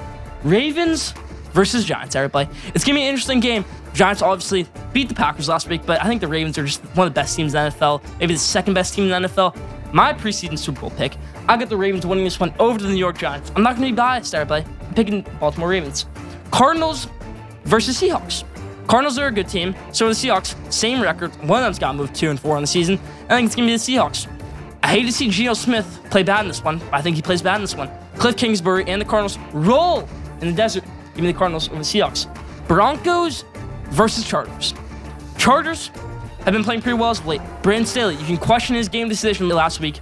[0.42, 1.14] Ravens
[1.52, 2.50] versus Giants, everybody.
[2.74, 3.64] It's going to be an interesting game.
[3.94, 7.06] Giants obviously beat the Packers last week, but I think the Ravens are just one
[7.06, 9.56] of the best teams in the NFL, maybe the second best team in the NFL.
[9.92, 12.90] My preseason Super Bowl pick, I got the Ravens winning this one over to the
[12.90, 13.52] New York Giants.
[13.54, 14.66] I'm not going to be biased, everybody.
[14.88, 16.06] I'm picking Baltimore Ravens.
[16.50, 17.06] Cardinals
[17.72, 18.44] versus Seahawks.
[18.86, 19.74] Cardinals are a good team.
[19.92, 20.54] So the Seahawks.
[20.70, 21.34] Same record.
[21.48, 23.00] One of them's got moved two and four on the season.
[23.30, 24.28] I think it's gonna be the Seahawks.
[24.82, 27.40] I hate to see Geno Smith play bad in this one, I think he plays
[27.40, 27.90] bad in this one.
[28.16, 30.06] Cliff Kingsbury and the Cardinals roll
[30.42, 30.84] in the desert.
[31.14, 32.26] Give me the Cardinals over the Seahawks.
[32.68, 33.44] Broncos
[33.88, 34.74] versus Chargers.
[35.38, 35.88] Chargers
[36.44, 37.40] have been playing pretty well as of late.
[37.62, 40.00] Brandon Staley, you can question his game decision last week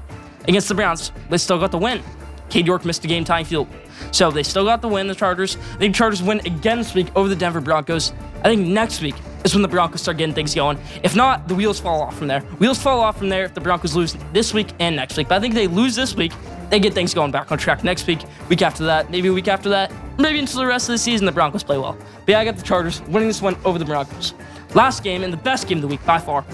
[0.48, 1.12] against the Browns.
[1.28, 2.02] They still got the win.
[2.50, 3.68] Cade York missed a game tying field.
[4.12, 5.54] So they still got the win, the Chargers.
[5.78, 8.12] Think Chargers win again this week over the Denver Broncos.
[8.42, 10.78] I think next week is when the Broncos start getting things going.
[11.02, 12.40] If not, the wheels fall off from there.
[12.58, 15.28] Wheels fall off from there if the Broncos lose this week and next week.
[15.28, 16.32] But I think they lose this week,
[16.70, 19.48] they get things going back on track next week, week after that, maybe a week
[19.48, 21.96] after that, maybe until the rest of the season the Broncos play well.
[22.26, 24.34] But yeah, I got the Chargers winning this one over the Broncos.
[24.74, 26.44] Last game and the best game of the week by far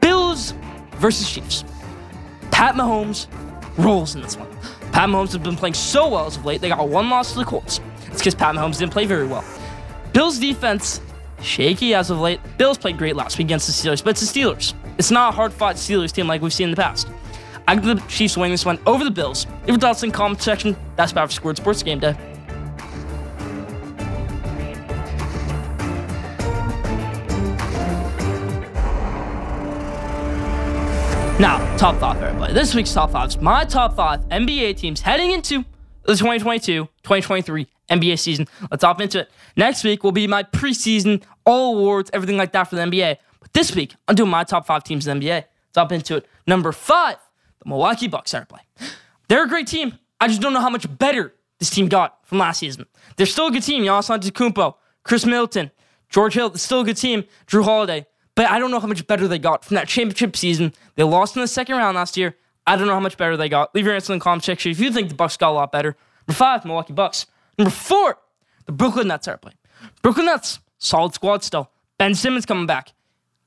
[0.00, 0.52] Bills
[0.96, 1.64] versus Chiefs.
[2.50, 3.26] Pat Mahomes
[3.78, 4.48] rolls in this one.
[4.92, 6.60] Pat Mahomes has been playing so well as of late.
[6.60, 7.80] They got one loss to the Colts.
[8.06, 9.44] It's because Pat Mahomes didn't play very well.
[10.12, 11.00] Bills defense
[11.40, 12.40] shaky as of late.
[12.58, 14.74] Bills played great last week against the Steelers, but it's the Steelers.
[14.98, 17.08] It's not a hard fought Steelers team like we've seen in the past.
[17.66, 19.46] I give the Chiefs winning this one over the Bills.
[19.62, 22.14] If your thoughts in the comment section, that's about for Squared Sports Game Day.
[31.38, 32.52] Now, top five, everybody.
[32.52, 35.64] This week's top five is my top five NBA teams heading into
[36.04, 38.46] the 2022 2023 NBA season.
[38.70, 39.30] Let's hop into it.
[39.56, 43.16] Next week will be my preseason, all awards, everything like that for the NBA.
[43.40, 45.34] But this week, I'm doing my top five teams in the NBA.
[45.34, 46.26] Let's hop into it.
[46.46, 47.16] Number five,
[47.62, 48.62] the Milwaukee Bucks, everybody.
[49.28, 49.98] They're a great team.
[50.20, 52.86] I just don't know how much better this team got from last season.
[53.16, 53.82] They're still a good team.
[53.82, 55.70] Giannis Antetokounmpo, Khris Middleton,
[56.08, 58.06] George Hill, still a good team, Jrue Holiday.
[58.34, 60.72] But I don't know how much better they got from that championship season.
[60.94, 62.36] They lost in the second round last year.
[62.66, 63.74] I don't know how much better they got.
[63.74, 65.72] Leave your answer in the comment section if you think the Bucks got a lot
[65.72, 65.96] better.
[66.26, 67.26] Number five, Milwaukee Bucks.
[67.58, 68.18] Number four,
[68.66, 69.58] the Brooklyn Nets are playing.
[70.00, 71.70] Brooklyn Nets, solid squad still.
[71.98, 72.92] Ben Simmons coming back.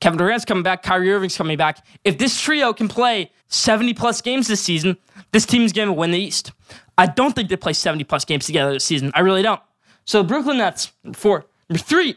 [0.00, 0.82] Kevin Durant's coming back.
[0.82, 1.84] Kyrie Irving's coming back.
[2.04, 4.98] If this trio can play 70 plus games this season,
[5.32, 6.52] this team's going to win the East.
[6.98, 9.10] I don't think they play 70 plus games together this season.
[9.14, 9.60] I really don't.
[10.04, 11.46] So Brooklyn Nets, number four.
[11.68, 12.16] Number three,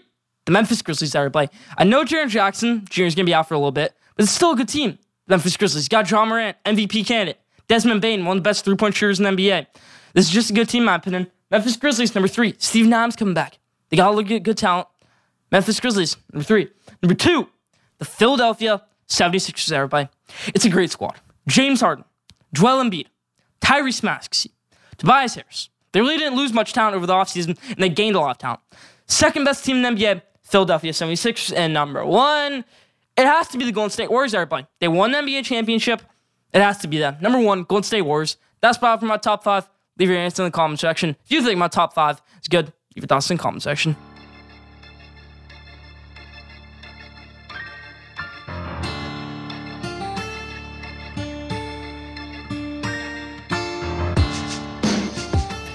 [0.49, 1.47] the Memphis Grizzlies are play.
[1.77, 3.03] I know Jaren Jackson Jr.
[3.03, 4.97] is going to be out for a little bit, but it's still a good team.
[5.27, 7.39] Memphis Grizzlies got Ja Morant, MVP candidate.
[7.67, 9.67] Desmond Bane, one of the best three point shooters in the NBA.
[10.15, 11.27] This is just a good team, in my opinion.
[11.51, 12.55] Memphis Grizzlies, number three.
[12.57, 13.59] Steve Adams coming back.
[13.89, 14.87] They got a little good, good talent.
[15.51, 16.67] Memphis Grizzlies, number three.
[17.03, 17.47] Number two,
[17.99, 20.09] the Philadelphia 76ers, everybody.
[20.47, 21.19] It's a great squad.
[21.47, 22.05] James Harden,
[22.55, 23.05] Joel Embiid,
[23.61, 24.49] Tyrese Maxey,
[24.97, 25.69] Tobias Harris.
[25.91, 28.37] They really didn't lose much talent over the offseason, and they gained a lot of
[28.39, 28.61] talent.
[29.05, 31.53] Second best team in the NBA, Philadelphia 76ers.
[31.55, 32.65] And number one,
[33.15, 34.65] it has to be the Golden State Warriors, everybody.
[34.79, 36.01] They won the NBA championship.
[36.53, 37.17] It has to be them.
[37.21, 38.37] Number one, Golden State Warriors.
[38.61, 39.69] That's probably for my top five.
[39.97, 41.15] Leave your answer in the comment section.
[41.25, 43.95] If you think my top five is good, leave your thoughts in the comment section.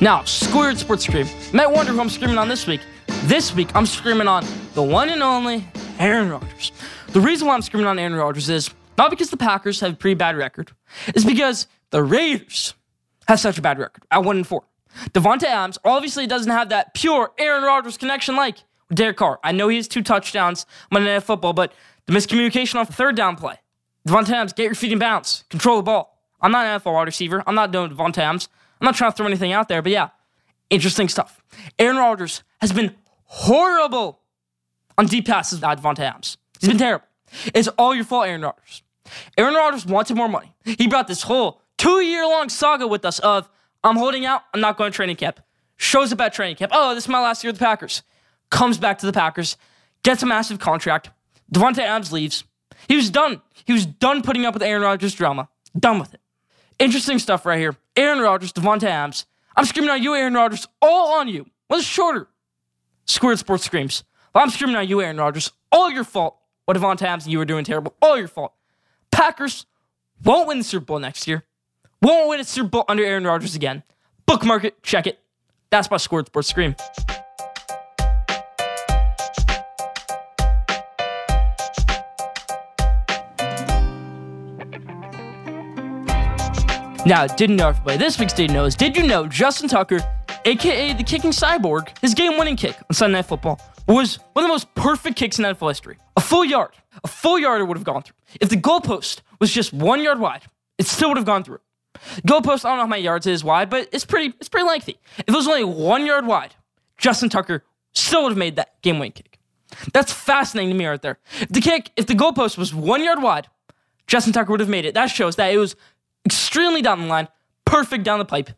[0.00, 1.26] Now, Squared Sports Scream.
[1.52, 2.80] Might wonder who I'm screaming on this week.
[3.22, 5.66] This week, I'm screaming on the one and only
[5.98, 6.72] Aaron Rodgers.
[7.12, 9.96] The reason why I'm screaming on Aaron Rodgers is not because the Packers have a
[9.96, 10.72] pretty bad record,
[11.08, 12.74] it's because the Raiders
[13.28, 14.62] have such a bad record at 1 and 4.
[15.12, 18.58] Davante Adams obviously doesn't have that pure Aaron Rodgers connection like
[18.92, 19.40] Derek Carr.
[19.42, 21.72] I know he has two touchdowns Monday Night Football, but
[22.06, 23.56] the miscommunication on the third down play.
[24.06, 26.18] Davante Adams, get your feet in bounds, control the ball.
[26.40, 27.42] I'm not an NFL wide receiver.
[27.46, 28.48] I'm not doing Davante Adams.
[28.80, 30.10] I'm not trying to throw anything out there, but yeah,
[30.68, 31.42] interesting stuff.
[31.78, 34.20] Aaron Rodgers has been horrible
[34.98, 36.36] on deep passes at Davante Adams.
[36.60, 37.06] He's been terrible.
[37.54, 38.82] It's all your fault, Aaron Rodgers.
[39.36, 40.54] Aaron Rodgers wanted more money.
[40.64, 43.48] He brought this whole two-year long saga with us of
[43.82, 45.40] I'm holding out, I'm not going to training camp.
[45.76, 46.72] Shows up at training camp.
[46.74, 48.02] Oh, this is my last year with the Packers.
[48.50, 49.56] Comes back to the Packers,
[50.02, 51.10] gets a massive contract.
[51.52, 52.44] Davante Adams leaves.
[52.88, 53.42] He was done.
[53.64, 55.48] He was done putting up with Aaron Rodgers drama.
[55.78, 56.20] Done with it.
[56.78, 57.76] Interesting stuff right here.
[57.96, 59.26] Aaron Rodgers, Davante Adams.
[59.56, 61.46] I'm screaming at you, Aaron Rodgers, all on you.
[61.68, 62.28] What's shorter?
[63.06, 64.04] Squared Sports screams.
[64.34, 65.52] Well, I'm screaming at you, Aaron Rodgers.
[65.70, 66.36] All your fault.
[66.64, 67.94] What Davante Adams and you were doing terrible.
[68.02, 68.52] All your fault.
[69.12, 69.66] Packers
[70.24, 71.44] won't win the Super Bowl next year.
[72.02, 73.84] Won't win a Super Bowl under Aaron Rodgers again.
[74.26, 75.20] Bookmark it, check it.
[75.70, 76.74] That's my Squared Sports Scream.
[87.06, 87.98] Now, didn't know everybody.
[87.98, 90.00] This week's didn't know is did you know Justin Tucker,
[90.46, 93.60] aka the kicking cyborg, his game winning kick on Sunday Night Football
[93.92, 95.98] was one of the most perfect kicks in NFL history.
[96.16, 96.72] A full yard.
[97.02, 98.16] A full yard it would have gone through.
[98.40, 100.42] If the goalpost was just one yard wide,
[100.78, 101.60] it still would have gone through.
[102.26, 104.66] Goalpost, I don't know how many yards it is wide, but it's pretty it's pretty
[104.66, 104.98] lengthy.
[105.18, 106.54] If it was only one yard wide,
[106.98, 109.38] Justin Tucker still would have made that game winning kick.
[109.92, 111.18] That's fascinating to me right there.
[111.40, 113.48] If the kick, if the goalpost was one yard wide,
[114.06, 114.94] Justin Tucker would have made it.
[114.94, 115.76] That shows that it was
[116.24, 117.28] extremely down the line,
[117.64, 118.50] perfect down the pipe,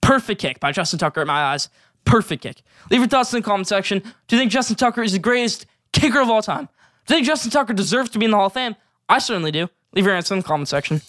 [0.00, 1.68] perfect kick by Justin Tucker in my eyes.
[2.04, 2.62] Perfect kick.
[2.90, 3.98] Leave your thoughts in the comment section.
[3.98, 6.68] Do you think Justin Tucker is the greatest kicker of all time?
[7.06, 8.76] Do you think Justin Tucker deserves to be in the Hall of Fame?
[9.08, 9.68] I certainly do.
[9.94, 11.00] Leave your answer in the comment section.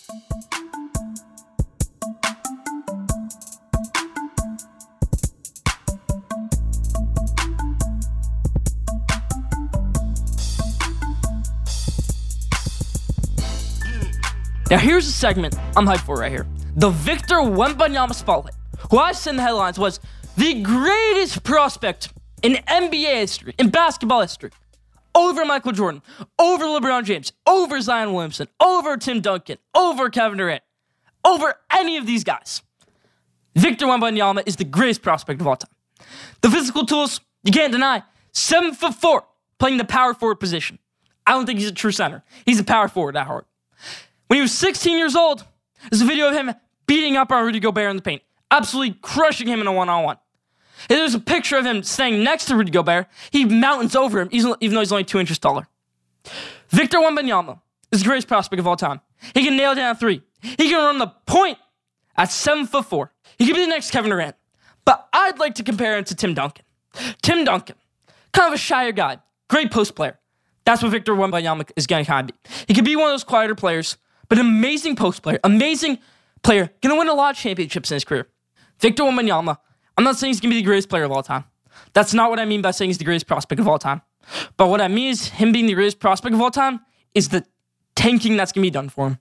[14.71, 16.47] Now here's a segment I'm hyped for right here.
[16.77, 18.54] The Victor Wembanyama spotlight,
[18.89, 19.99] who I said in the headlines was
[20.41, 24.49] the greatest prospect in NBA history, in basketball history,
[25.13, 26.01] over Michael Jordan,
[26.39, 30.63] over LeBron James, over Zion Williamson, over Tim Duncan, over Kevin Durant,
[31.23, 32.63] over any of these guys.
[33.56, 35.69] Victor Wembanyama is the greatest prospect of all time.
[36.41, 38.01] The physical tools, you can't deny.
[38.32, 39.23] Seven foot four,
[39.60, 40.80] playing the power forward position.
[41.27, 42.23] I don't think he's a true center.
[42.47, 43.45] He's a power forward at heart.
[44.25, 45.45] When he was 16 years old,
[45.91, 46.56] there's a video of him
[46.88, 50.04] beating up on Rudy Gobert in the paint, absolutely crushing him in a one on
[50.04, 50.17] one.
[50.89, 53.08] There's a picture of him staying next to Rudy Gobert.
[53.32, 55.67] He mountains over him, even though he's only two inches taller.
[56.70, 57.60] Victor Wembanyama
[57.91, 59.02] is the greatest prospect of all time.
[59.34, 60.22] He can nail down three.
[60.41, 61.58] He can run the point
[62.17, 63.12] at seven foot four.
[63.38, 64.36] He could be the next Kevin Durant.
[64.86, 66.65] But I'd like to compare him to Tim Duncan.
[67.22, 67.76] Tim Duncan,
[68.34, 70.20] kind of a shyer guy, great post player.
[70.65, 72.34] That's what Victor Wembanyama is going to be.
[72.67, 73.98] He could be one of those quieter players
[74.32, 76.00] but an amazing post player, amazing
[76.41, 78.30] player, gonna win a lot of championships in his career.
[78.80, 79.58] Victor Wembanyama,
[79.97, 81.43] I'm not saying he's gonna be the greatest player of all time.
[81.93, 84.01] That's not what I mean by saying he's the greatest prospect of all time.
[84.58, 86.82] But what I mean is him being the greatest prospect of all time
[87.13, 87.45] is the
[87.95, 89.17] tanking that's gonna be done for him.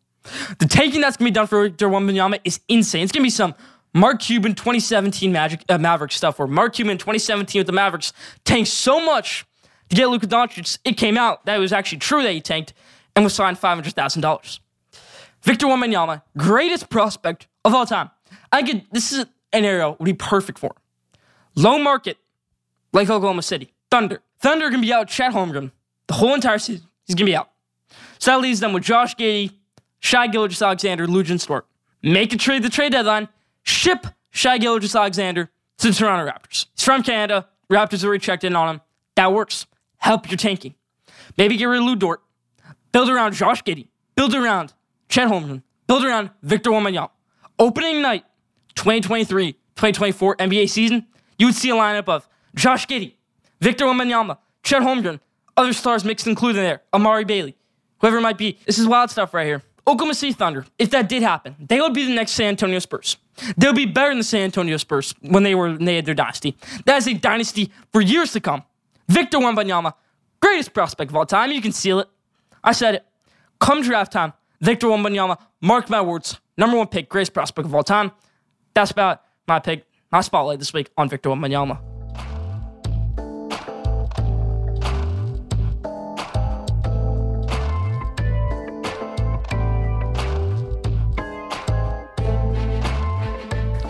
[0.58, 3.02] The tanking that's gonna be done for Victor Wembanyama is insane.
[3.02, 3.54] It's gonna be some
[3.92, 8.12] Mark Cuban 2017 Magic uh, Maverick stuff where Mark Cuban 2017 with the Mavericks
[8.44, 9.44] tanked so much
[9.88, 10.78] to get Luka Doncic.
[10.84, 12.72] It came out that it was actually true that he tanked
[13.16, 14.60] and was signed five hundred thousand dollars.
[15.42, 18.10] Victor Wembanyama, greatest prospect of all time.
[18.52, 18.84] I could.
[18.92, 21.20] This is an area would be perfect for him.
[21.54, 22.16] Low market,
[22.92, 23.72] like Oklahoma City.
[23.90, 24.22] Thunder.
[24.40, 25.72] Thunder can be out Chet Holmgren
[26.06, 26.86] the whole entire season.
[27.06, 27.50] He's gonna be out.
[28.18, 29.52] So that leaves them with Josh Giddey,
[29.98, 31.66] Shai Gilgeous-Alexander, Luguentz Dort.
[32.02, 33.28] Make a trade the trade deadline.
[33.62, 36.66] Ship Shai Gilgeous-Alexander to the Toronto Raptors.
[36.74, 37.48] He's from Canada.
[37.70, 38.80] Raptors already checked in on him.
[39.16, 39.66] That works.
[39.98, 40.74] Help your tanking.
[41.36, 42.22] Maybe get rid of Lu Dort.
[42.92, 43.88] Build around Josh Giddey.
[44.14, 44.72] Build around
[45.08, 45.62] Chet Holmgren.
[45.86, 47.10] Build around Victor Wembanyama.
[47.58, 48.24] Opening night,
[48.80, 51.06] 2023 2024 NBA season,
[51.38, 53.12] you would see a lineup of Josh Giddey,
[53.60, 55.20] Victor Wembanyama, Chet Holmgren,
[55.56, 57.56] other stars mixed included in there, Amari Bailey,
[58.00, 58.58] whoever it might be.
[58.64, 59.62] This is wild stuff right here.
[59.86, 63.18] Oklahoma City Thunder, if that did happen, they would be the next San Antonio Spurs.
[63.56, 66.06] They would be better than the San Antonio Spurs when they were when they had
[66.06, 66.56] their dynasty.
[66.86, 68.62] That is a dynasty for years to come.
[69.08, 69.92] Victor Wembanyama,
[70.40, 71.52] greatest prospect of all time.
[71.52, 72.08] You can seal it.
[72.64, 73.06] I said it.
[73.58, 77.82] Come draft time, Victor Wembanyama, mark my words, number one pick, greatest prospect of all
[77.82, 78.12] time.
[78.74, 81.80] That's about my pick, my spotlight this week on Victor Wembanyama.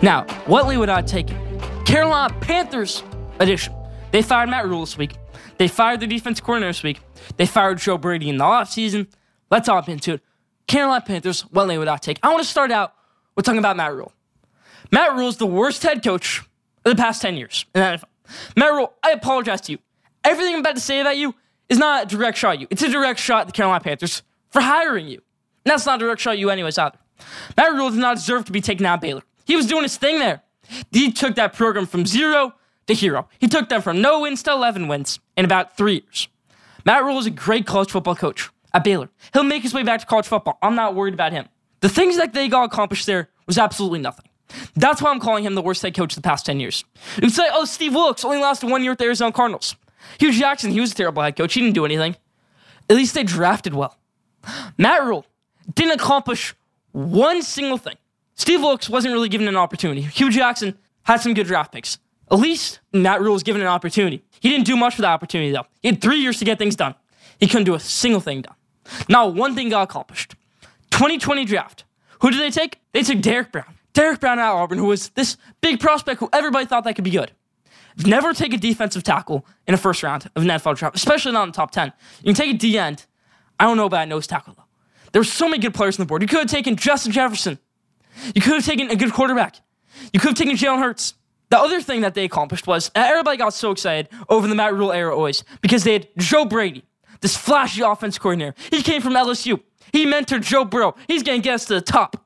[0.03, 1.27] Now, what lead would I take?
[1.85, 3.03] Carolina Panthers
[3.39, 3.73] edition.
[4.11, 5.13] They fired Matt Rhule this week.
[5.59, 7.01] They fired the defense coordinator this week.
[7.37, 9.07] They fired Joe Brady in the offseason.
[9.51, 10.21] Let's hop into it.
[10.65, 12.17] Carolina Panthers, what lead would I take?
[12.23, 12.95] I want to start out
[13.35, 14.11] with talking about Matt Rhule.
[14.91, 16.39] Matt Rhule is the worst head coach
[16.85, 18.03] of the past 10 years in the NFL.
[18.55, 19.77] Matt Rhule, I apologize to you.
[20.23, 21.33] Everything I'm about to say about you
[21.69, 22.67] is not a direct shot at you.
[22.69, 25.21] It's a direct shot at the Carolina Panthers for hiring you.
[25.65, 26.97] And that's not a direct shot at you anyways either.
[27.55, 29.23] Matt Rhule does not deserve to be taken out of Baylor.
[29.45, 30.41] He was doing his thing there.
[30.91, 32.53] He took that program from zero
[32.87, 33.27] to hero.
[33.39, 36.27] He took them from no wins to 11 wins in about three years.
[36.85, 39.09] Matt Rhule is a great college football coach at Baylor.
[39.33, 40.57] He'll make his way back to college football.
[40.61, 41.47] I'm not worried about him.
[41.81, 44.25] The things that they got accomplished there was absolutely nothing.
[44.75, 46.83] That's why I'm calling him the worst head coach the past 10 years.
[47.21, 49.75] You say, oh, Steve Wilks only lasted one year with the Arizona Cardinals.
[50.19, 51.53] Hue Jackson, he was a terrible head coach.
[51.53, 52.15] He didn't do anything.
[52.89, 53.97] At least they drafted well.
[54.77, 55.25] Matt Rhule
[55.73, 56.55] didn't accomplish
[56.91, 57.95] one single thing.
[58.35, 60.01] Steve Wilks wasn't really given an opportunity.
[60.01, 61.99] Hue Jackson had some good draft picks.
[62.31, 64.23] At least Matt Rhule was given an opportunity.
[64.39, 65.65] He didn't do much for that opportunity, though.
[65.81, 66.95] He had three years to get things done.
[67.39, 68.55] He couldn't do a single thing done.
[69.07, 70.35] Not one thing got accomplished.
[70.91, 71.83] 2020 draft.
[72.21, 72.79] Who did they take?
[72.93, 73.75] They took Derrick Brown.
[73.93, 77.11] Derrick Brown at Auburn, who was this big prospect who everybody thought that could be
[77.11, 77.31] good.
[78.05, 81.43] Never take a defensive tackle in a first round of an NFL draft, especially not
[81.43, 81.91] in the top 10.
[82.23, 83.05] You can take a D end.
[83.59, 84.63] I don't know about a nose tackle, though.
[85.11, 86.21] There were so many good players on the board.
[86.21, 87.59] You could have taken Justin Jefferson.
[88.33, 89.57] You could have taken a good quarterback.
[90.13, 91.15] You could have taken Jalen Hurts.
[91.49, 94.93] The other thing that they accomplished was everybody got so excited over the Matt Rhule
[94.93, 96.85] era always because they had Joe Brady,
[97.19, 98.55] this flashy offense coordinator.
[98.69, 99.61] He came from LSU.
[99.91, 100.95] He mentored Joe Burrow.
[101.07, 102.20] He's going to get us to the top.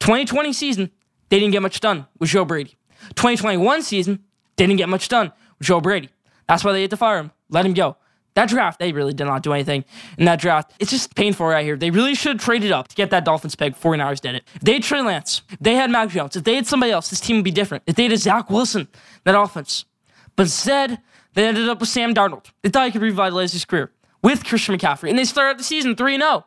[0.00, 0.90] 2020 season,
[1.28, 2.76] they didn't get much done with Joe Brady.
[3.14, 4.24] 2021 season,
[4.56, 6.10] didn't get much done with Joe Brady.
[6.48, 7.96] That's why they had to fire him, let him go.
[8.34, 9.82] That draft, they really did not do anything
[10.18, 10.72] in that draft.
[10.78, 11.74] It's just painful right here.
[11.74, 13.74] They really should have traded up to get that Dolphins pick.
[13.74, 14.44] 49ers did it.
[14.54, 17.08] If they had Trey Lance, if they had Mac Jones, if they had somebody else,
[17.08, 17.84] this team would be different.
[17.86, 18.88] If they had Zach Wilson,
[19.24, 19.86] that offense.
[20.36, 21.00] But instead,
[21.32, 22.50] they ended up with Sam Darnold.
[22.62, 23.90] They thought he could revitalize his career
[24.22, 25.08] with Christian McCaffrey.
[25.08, 26.44] And they started the season 3 0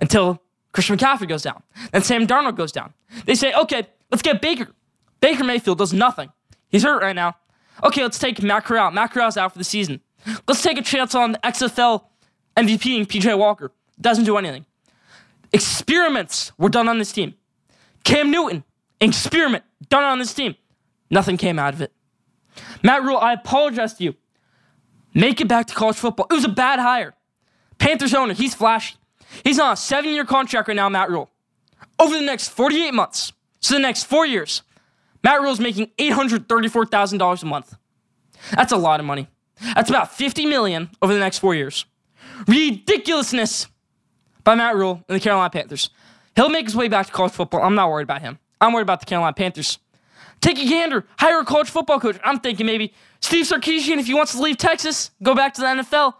[0.00, 0.42] until
[0.74, 1.62] Christian McCaffrey goes down.
[1.92, 2.92] Then Sam Darnold goes down.
[3.24, 4.68] They say, okay, let's get Baker.
[5.20, 6.30] Baker Mayfield does nothing.
[6.68, 7.36] He's hurt right now.
[7.84, 8.90] Okay, let's take Matt Corral.
[8.90, 10.00] Matt Corral's out for the season.
[10.48, 12.02] Let's take a chance on XFL
[12.56, 13.70] MVP and PJ Walker.
[14.00, 14.66] Doesn't do anything.
[15.52, 17.34] Experiments were done on this team.
[18.02, 18.64] Cam Newton,
[19.00, 20.56] experiment done on this team.
[21.08, 21.92] Nothing came out of it.
[22.82, 24.14] Matt Rhule, I apologize to you.
[25.14, 26.26] Make it back to college football.
[26.28, 27.14] It was a bad hire.
[27.78, 28.96] Panthers owner, he's flashy.
[29.42, 31.30] He's on a seven year contract right now, Matt Rhule.
[31.98, 34.62] Over the next 48 months, so the next four years,
[35.22, 37.76] Matt Rhule is making $834,000 a month.
[38.52, 39.28] That's a lot of money.
[39.74, 41.86] That's about 50 million over the next four years.
[42.46, 43.68] Ridiculousness
[44.42, 45.90] by Matt Rhule and the Carolina Panthers.
[46.36, 47.62] He'll make his way back to college football.
[47.62, 48.38] I'm not worried about him.
[48.60, 49.78] I'm worried about the Carolina Panthers.
[50.40, 52.18] Take a gander, hire a college football coach.
[52.22, 55.66] I'm thinking maybe Steve Sarkisian, if he wants to leave Texas, go back to the
[55.68, 56.14] NFL.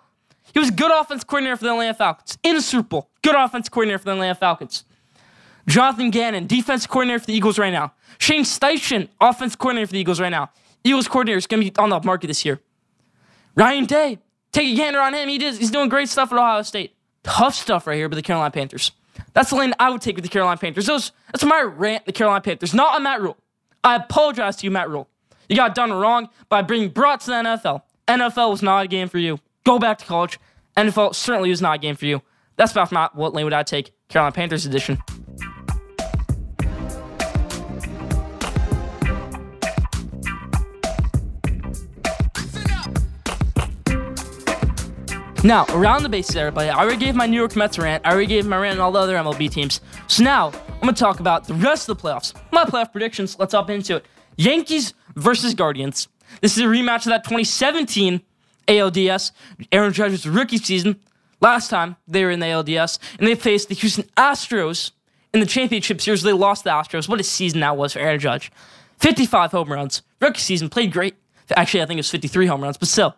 [0.53, 3.11] He was good offense coordinator for the Atlanta Falcons in the Super Bowl.
[3.23, 4.85] Good offense coordinator for the Atlanta Falcons.
[5.67, 7.93] Jonathan Gannon, defense coordinator for the Eagles right now.
[8.19, 10.51] Shane Steichen, offense coordinator for the Eagles right now.
[10.85, 12.61] Eagles coordinator is going to be on the market this year.
[13.57, 14.19] Ryan Day,
[14.53, 15.29] take a gander on him.
[15.29, 16.95] He does, he's doing great stuff at Ohio State.
[17.23, 18.93] Tough stuff right here with the Carolina Panthers.
[19.33, 20.87] That's the lane I would take with the Carolina Panthers.
[20.87, 23.39] Those, that's my rant, the Carolina Panthers, not on Matt Rhule.
[23.83, 25.09] I apologize to you, Matt Rhule.
[25.49, 27.83] You got done wrong by being brought to the NFL.
[28.09, 29.39] NFL was not a game for you.
[29.65, 30.39] Go back to college.
[30.77, 32.21] NFL certainly was not a game for you.
[32.57, 33.93] That's about not what lane would I take.
[34.09, 35.03] Carolina Panthers edition.
[45.43, 48.07] Now, around the bases, everybody, I already gave my New York Mets rant.
[48.07, 49.81] I already gave my rant on all the other MLB teams.
[50.07, 52.33] So now, I'm going to talk about the rest of the playoffs.
[52.51, 54.07] My playoff predictions, let's hop into it.
[54.37, 56.09] Yankees versus Guardians.
[56.41, 58.23] This is a rematch of that 2017
[58.67, 59.33] ALDS,
[59.73, 61.01] Aaron Judge's rookie season.
[61.41, 64.93] Last time they were in the ALDS, and they faced the Houston Astros
[65.33, 66.23] in the championship series.
[66.23, 67.09] They lost the Astros.
[67.09, 68.51] What a season that was for Aaron Judge.
[68.99, 70.03] 55 home runs.
[70.21, 71.17] Rookie season, played great.
[71.55, 73.15] Actually, I think it was 53 home runs, but still.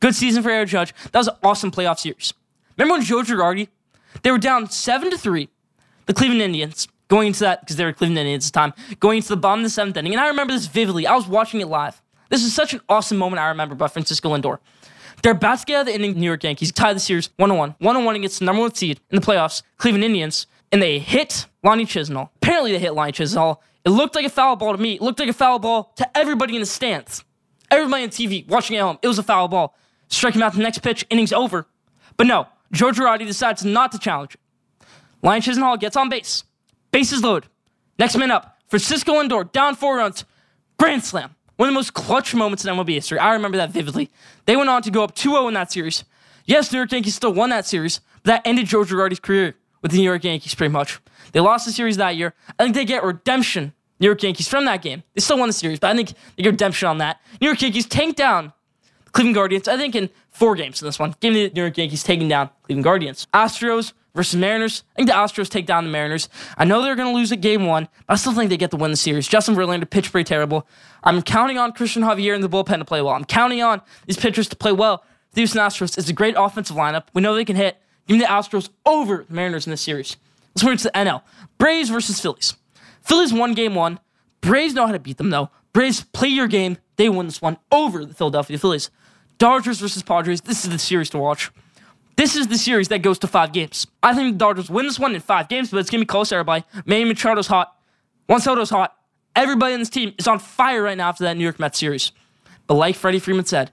[0.00, 0.94] Good season for Aaron Judge.
[1.12, 2.34] That was an awesome playoff series.
[2.76, 3.68] Remember when Joe Girardi,
[4.22, 5.48] they were down 7 to 3,
[6.06, 9.18] the Cleveland Indians, going into that, because they were Cleveland Indians at the time, going
[9.18, 10.12] into the bottom of the seventh inning.
[10.12, 11.06] And I remember this vividly.
[11.06, 12.00] I was watching it live.
[12.30, 14.58] This is such an awesome moment I remember by Francisco Lindor.
[15.22, 17.54] They're about to get out of the inning, New York Yankees, tie the series 1
[17.54, 21.00] 1, 1 1 against the number one seed in the playoffs, Cleveland Indians, and they
[21.00, 22.30] hit Lonnie Chisenhall.
[22.36, 23.58] Apparently, they hit Lonnie Chisenhall.
[23.84, 24.94] It looked like a foul ball to me.
[24.94, 27.24] It looked like a foul ball to everybody in the stands.
[27.70, 29.76] Everybody on TV watching at home, it was a foul ball.
[30.08, 31.66] Strike him out the next pitch, innings over.
[32.16, 34.40] But no, Joe Girardi decides not to challenge it.
[35.22, 36.44] Lonnie Chisenhall gets on base.
[36.92, 37.48] Bases loaded.
[37.98, 40.24] Next man up, Francisco Lindor, down four runs.
[40.78, 41.34] Grand slam.
[41.60, 43.18] One of the most clutch moments in MLB history.
[43.18, 44.08] I remember that vividly.
[44.46, 46.04] They went on to go up 2 0 in that series.
[46.46, 49.90] Yes, New York Yankees still won that series, but that ended Joe Girardi's career with
[49.90, 51.00] the New York Yankees pretty much.
[51.32, 52.32] They lost the series that year.
[52.58, 55.02] I think they get redemption, New York Yankees, from that game.
[55.12, 57.20] They still won the series, but I think they get redemption on that.
[57.42, 58.54] New York Yankees tanked down
[59.04, 61.14] the Cleveland Guardians, I think in four games in this one.
[61.20, 63.26] Give me the New York Yankees taking down Cleveland Guardians.
[63.34, 64.84] Astros versus Mariners.
[64.94, 66.28] I think the Astros take down the Mariners.
[66.56, 68.70] I know they're going to lose at game one, but I still think they get
[68.72, 69.28] to win the series.
[69.28, 70.66] Justin Verlander pitched pretty terrible.
[71.02, 73.14] I'm counting on Cristian Javier in the bullpen to play well.
[73.14, 75.04] I'm counting on these pitchers to play well.
[75.32, 77.04] The Houston Astros is a great offensive lineup.
[77.14, 77.76] We know they can hit.
[78.06, 80.16] Give me the Astros over the Mariners in this series.
[80.54, 81.22] Let's move to the NL.
[81.58, 82.54] Braves versus Phillies.
[83.02, 84.00] Phillies won game one.
[84.40, 85.50] Braves know how to beat them, though.
[85.72, 86.78] Braves play your game.
[86.96, 88.90] They win this one over the Philadelphia Phillies.
[89.38, 90.40] Dodgers versus Padres.
[90.40, 91.50] This is the series to watch.
[92.16, 93.86] This is the series that goes to five games.
[94.02, 96.32] I think the Dodgers win this one in five games, but it's gonna be close,
[96.32, 96.64] everybody.
[96.84, 97.74] Manny Machado's hot.
[98.26, 98.94] Juan Soto's hot.
[99.34, 102.12] Everybody on this team is on fire right now after that New York Mets series.
[102.66, 103.72] But like Freddie Freeman said,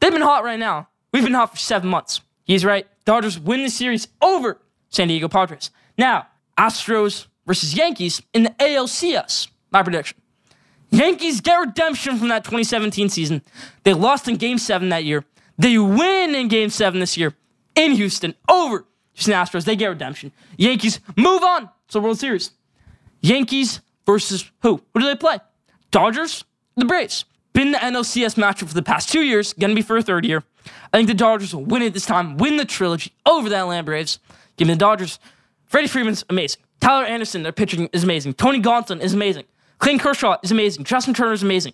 [0.00, 0.88] they've been hot right now.
[1.12, 2.20] We've been hot for seven months.
[2.44, 2.86] He's right.
[3.04, 4.58] Dodgers win the series over
[4.88, 5.70] San Diego Padres.
[5.98, 9.48] Now, Astros versus Yankees in the ALCS.
[9.70, 10.18] My prediction.
[10.90, 13.42] Yankees get redemption from that 2017 season.
[13.84, 15.24] They lost in game seven that year.
[15.58, 17.34] They win in game seven this year
[17.74, 19.64] in Houston over Houston Astros.
[19.64, 20.32] They get redemption.
[20.56, 22.52] Yankees move on to the World Series.
[23.20, 24.82] Yankees versus who?
[24.94, 25.38] Who do they play?
[25.90, 26.44] Dodgers,
[26.76, 27.24] the Braves.
[27.52, 30.42] Been the NLCS matchup for the past two years, gonna be for a third year.
[30.92, 33.82] I think the Dodgers will win it this time, win the trilogy over the Atlanta
[33.82, 34.18] Braves.
[34.56, 35.18] Give me the Dodgers.
[35.66, 36.62] Freddie Freeman's amazing.
[36.80, 38.34] Tyler Anderson, their pitching is amazing.
[38.34, 39.44] Tony Gonsolin is amazing.
[39.78, 40.84] Clayton Kershaw is amazing.
[40.84, 41.72] Justin Turner is amazing.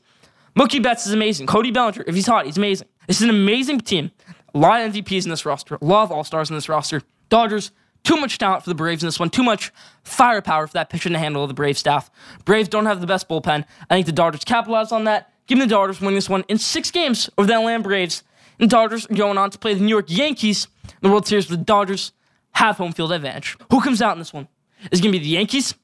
[0.57, 1.47] Mookie Betts is amazing.
[1.47, 2.89] Cody Bellinger, if he's hot, he's amazing.
[3.07, 4.11] This is an amazing team.
[4.55, 5.79] A lot of MVPs in this roster.
[5.81, 7.03] A lot of All Stars in this roster.
[7.29, 7.71] Dodgers,
[8.05, 9.31] too much talent for the Braves in this one.
[9.31, 12.11] Too much firepower for that pitcher to handle of the Braves staff.
[12.45, 13.65] Braves don't have the best bullpen.
[13.91, 15.33] I think the Dodgers capitalize on that.
[15.47, 18.23] Give me the Dodgers winning this one in six games over the Atlanta Braves.
[18.59, 21.27] And the Dodgers are going on to play the New York Yankees in the World
[21.27, 22.13] Series with the Dodgers
[22.53, 23.57] have home field advantage.
[23.71, 24.49] Who comes out in this one?
[24.91, 25.75] Is it going to be the Yankees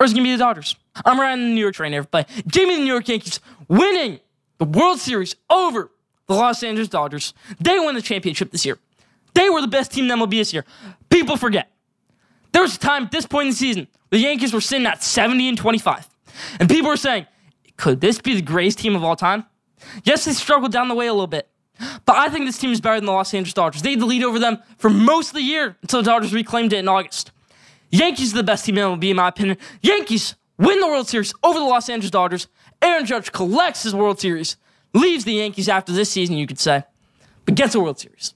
[0.00, 0.76] or is it going to be the Dodgers?
[1.04, 2.26] I'm riding the New York train, everybody.
[2.48, 4.20] Give me the New York Yankees winning
[4.58, 5.90] the World Series over
[6.28, 7.34] the Los Angeles Dodgers.
[7.58, 8.78] They won the championship this year.
[9.34, 10.64] They were the best team in MLB this year.
[11.10, 11.70] People forget.
[12.52, 15.02] There was a time at this point in the season, the Yankees were sitting at
[15.02, 16.08] 70 and 25.
[16.60, 17.26] And people were saying,
[17.76, 19.44] could this be the greatest team of all time?
[20.04, 21.48] Yes, they struggled down the way a little bit.
[22.04, 23.82] But I think this team is better than the Los Angeles Dodgers.
[23.82, 26.72] They had the lead over them for most of the year until the Dodgers reclaimed
[26.72, 27.30] it in August.
[27.90, 29.56] Yankees are the best team in MLB, in my opinion.
[29.82, 32.48] Yankees win the World Series over the Los Angeles Dodgers.
[32.82, 34.56] Aaron Judge collects his World Series,
[34.94, 36.84] leaves the Yankees after this season, you could say,
[37.44, 38.34] but gets a World Series.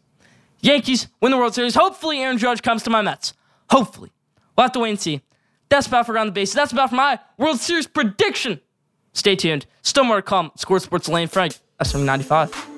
[0.61, 1.75] Yankees win the World Series.
[1.75, 3.35] Hopefully, Aaron Judge comes to my Mets.
[3.71, 4.13] Hopefully.
[4.57, 5.23] We'll have to wait and see.
[5.69, 6.55] That's about for around the bases.
[6.55, 8.61] That's about for my World Series prediction.
[9.13, 9.67] Stay tuned.
[9.83, 10.53] Still more to come.
[10.57, 12.72] Score Sports Lane Frank, SM95.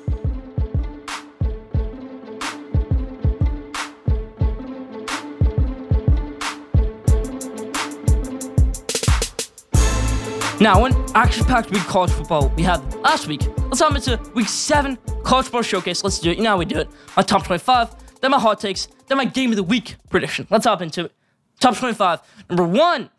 [10.65, 13.43] Now, one action-packed week of college football we had last week.
[13.65, 16.03] Let's hop into week seven college football showcase.
[16.03, 16.39] Let's do it.
[16.39, 16.89] You know how we do it.
[17.19, 20.47] My top 25, then my hot takes, then my game of the week prediction.
[20.49, 21.13] Let's hop into it.
[21.61, 22.21] Top 25.
[22.49, 23.11] Number one,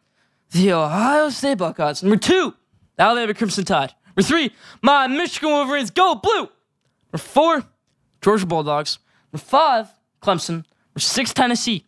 [0.54, 2.02] the Ohio State Buckeyes.
[2.02, 2.56] Number two,
[2.96, 3.94] the Alabama Crimson Tide.
[4.08, 5.92] Number three, my Michigan Wolverines.
[5.92, 6.50] Go blue.
[7.14, 7.64] Number four,
[8.24, 8.98] Georgia Bulldogs.
[9.32, 9.90] Number five,
[10.20, 10.50] Clemson.
[10.50, 11.86] Number six, Tennessee.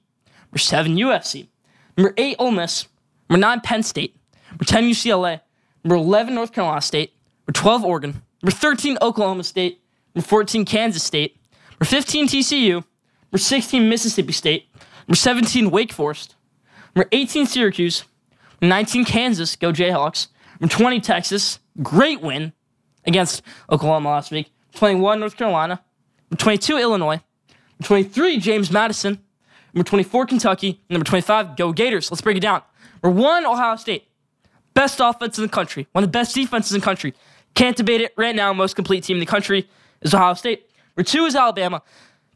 [0.50, 1.48] Number seven, USC.
[1.98, 2.88] Number eight, Ole Miss.
[3.28, 4.16] Number nine, Penn State.
[4.52, 5.42] Number 10, UCLA.
[5.88, 7.14] Number 11, North Carolina State.
[7.48, 8.22] Number 12, Oregon.
[8.44, 9.82] Number 13, Oklahoma State.
[10.14, 11.38] Number 14, Kansas State.
[11.72, 12.74] Number 15, TCU.
[12.74, 14.68] Number 16, Mississippi State.
[15.08, 16.36] Number 17, Wake Forest.
[16.94, 18.04] Number 18, Syracuse.
[18.62, 19.56] Number 19, Kansas.
[19.56, 20.28] Go Jayhawks.
[20.60, 21.60] Number 20, Texas.
[21.82, 22.52] Great win
[23.06, 24.52] against Oklahoma last week.
[24.76, 25.82] 21, North Carolina.
[26.30, 27.22] Number 22, Illinois.
[27.80, 29.20] Number 23, James Madison.
[29.74, 30.82] Number 24, Kentucky.
[30.90, 32.12] Number 25, Go Gators.
[32.12, 32.62] Let's break it down.
[33.02, 34.07] Number one, Ohio State.
[34.78, 35.88] Best offense in the country.
[35.94, 37.16] One of the best defenses in the country.
[37.56, 38.14] Can't debate it.
[38.16, 39.68] Right now, most complete team in the country
[40.04, 40.70] is Ohio State.
[40.96, 41.82] Number two is Alabama.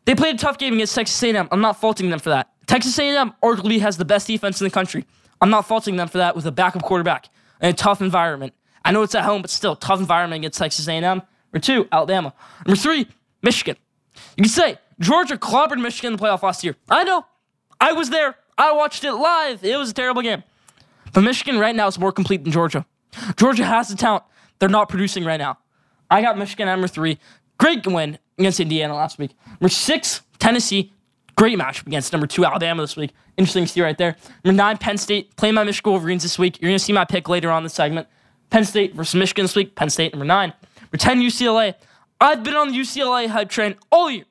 [0.06, 1.48] They played a tough game against Texas A&M.
[1.52, 2.50] I'm not faulting them for that.
[2.66, 5.06] Texas A&M arguably has the best defense in the country.
[5.40, 7.30] I'm not faulting them for that with a backup quarterback
[7.60, 8.54] and a tough environment.
[8.84, 11.04] I know it's at home, but still tough environment against Texas A&M.
[11.04, 11.24] Number
[11.62, 12.34] two, Alabama.
[12.66, 13.06] Number three,
[13.44, 13.76] Michigan.
[14.36, 16.76] You can say Georgia clobbered Michigan in the playoff last year.
[16.90, 17.24] I know.
[17.80, 18.36] I was there.
[18.58, 19.64] I watched it live.
[19.64, 20.42] It was a terrible game.
[21.14, 22.86] But Michigan right now is more complete than Georgia.
[23.36, 24.24] Georgia has the talent.
[24.60, 25.58] They're not producing right now.
[26.10, 27.18] I got Michigan at number three.
[27.58, 29.32] Great win against Indiana last week.
[29.48, 30.94] Number six, Tennessee.
[31.36, 33.12] Great matchup against number two, Alabama this week.
[33.38, 34.16] Interesting to see right there.
[34.44, 35.36] Number nine, Penn State.
[35.38, 36.62] Playing my Michigan Wolverines this week.
[36.62, 38.08] You're going to see my pick later on the segment.
[38.50, 39.76] Penn State versus Michigan this week.
[39.76, 40.54] Penn State, number nine.
[40.82, 41.76] Number 10, UCLA.
[42.20, 44.26] I've been on the UCLA hype train all year.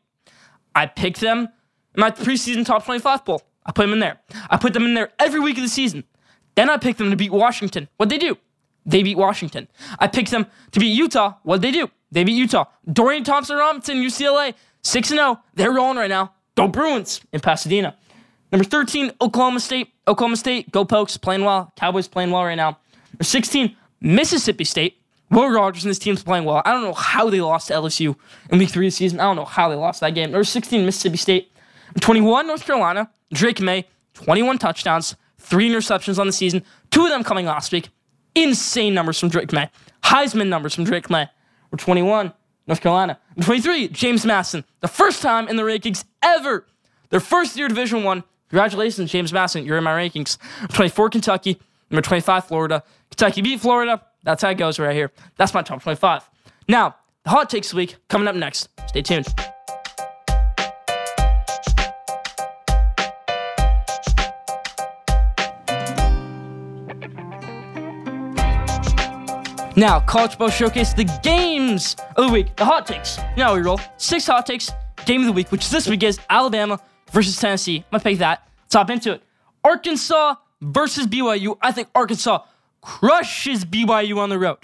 [0.74, 1.49] I picked them
[1.95, 3.43] in my preseason top 25 poll.
[3.66, 4.20] I put them in there.
[4.49, 6.05] I put them in there every week of the season.
[6.61, 7.88] Then I picked them to beat Washington.
[7.96, 8.36] What'd they do?
[8.84, 9.66] They beat Washington.
[9.98, 11.36] I picked them to beat Utah.
[11.42, 11.90] What'd they do?
[12.12, 12.66] They beat Utah.
[12.92, 14.52] Dorian Thompson Robinson, UCLA,
[14.82, 15.40] 6 0.
[15.54, 16.34] They're rolling right now.
[16.56, 17.96] Go Bruins in Pasadena.
[18.52, 19.94] Number 13, Oklahoma State.
[20.06, 21.72] Oklahoma State, go Pokes, playing well.
[21.76, 22.76] Cowboys playing well right now.
[23.14, 24.98] Number 16, Mississippi State.
[25.30, 26.61] Will Rogers and his team's playing well.
[26.66, 28.16] I don't know how they lost to LSU
[28.50, 29.18] in week three of the season.
[29.18, 30.30] I don't know how they lost that game.
[30.30, 31.52] Number 16, Mississippi State.
[32.02, 33.11] 21, North Carolina.
[33.32, 35.16] Drake Maye, 21 touchdowns
[35.51, 37.90] three interceptions on the season, two of them coming last week.
[38.34, 39.68] Insane numbers from Drake Maye.
[40.05, 41.28] Heisman numbers from Drake Maye.
[41.70, 42.32] We're 21,
[42.66, 43.18] North Carolina.
[43.40, 44.64] 23, James Madison.
[44.80, 46.66] The first time in the rankings ever.
[47.11, 48.24] Their first year Division One.
[48.48, 49.64] Congratulations, James Madison.
[49.64, 50.38] You're in my rankings.
[50.72, 51.61] 24, Kentucky.
[51.90, 52.82] Number 25, Florida.
[53.11, 54.03] Kentucky beat Florida.
[54.22, 55.11] That's how it goes right here.
[55.36, 56.28] That's my top 25.
[56.68, 58.68] Now, the hot takes week coming up next.
[58.88, 59.26] Stay tuned.
[69.76, 73.18] Now, College Ball Showcase, the games of the week, the hot takes.
[73.36, 74.70] Now we roll six hot takes,
[75.06, 76.80] game of the week, which this week is Alabama
[77.12, 77.78] versus Tennessee.
[77.78, 78.48] I'm gonna pick that.
[78.64, 79.22] Let's hop into it.
[79.64, 81.56] Arkansas versus BYU.
[81.62, 82.42] I think Arkansas
[82.80, 84.58] crushes BYU on the road.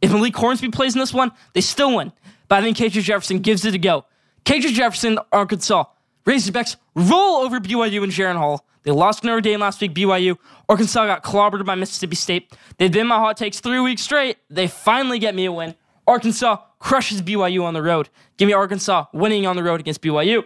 [0.00, 2.12] If Malik Hornsby plays in this one, they still win.
[2.48, 4.04] But I think KJ Jefferson gives it a go.
[4.44, 5.84] KJ Jefferson, Arkansas.
[6.26, 8.64] Razorbacks roll over BYU and Jaren Hall.
[8.82, 10.36] They lost Notre Dame last week, BYU.
[10.68, 12.52] Arkansas got clobbered by Mississippi State.
[12.78, 14.38] They've been my hot takes three weeks straight.
[14.50, 15.74] They finally get me a win.
[16.06, 18.08] Arkansas crushes BYU on the road.
[18.36, 20.44] Give me Arkansas winning on the road against BYU.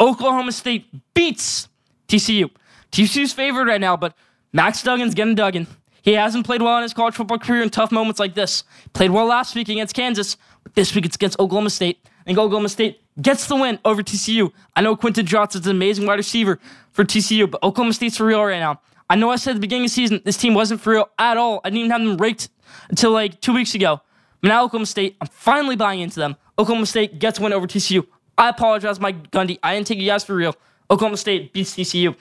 [0.00, 1.68] Oklahoma State beats
[2.08, 2.50] TCU.
[2.90, 4.14] TCU's favored right now, but
[4.52, 5.68] Max Duggan's getting Duggan.
[6.02, 8.64] He hasn't played well in his college football career in tough moments like this.
[8.94, 10.36] Played well last week against Kansas,
[10.74, 11.98] this week it's against Oklahoma State.
[12.26, 14.52] And Oklahoma State gets the win over TCU.
[14.76, 16.58] I know Quentin Johnston's an amazing wide receiver
[16.92, 18.80] for TCU, but Oklahoma State's for real right now.
[19.08, 21.08] I know I said at the beginning of the season this team wasn't for real
[21.18, 21.60] at all.
[21.64, 22.48] I didn't even have them raked
[22.88, 24.00] until like two weeks ago.
[24.40, 26.36] But now Oklahoma State, I'm finally buying into them.
[26.58, 28.06] Oklahoma State gets a win over TCU.
[28.38, 29.58] I apologize, Mike Gundy.
[29.62, 30.54] I didn't take you guys for real.
[30.90, 32.16] Oklahoma State beats TCU.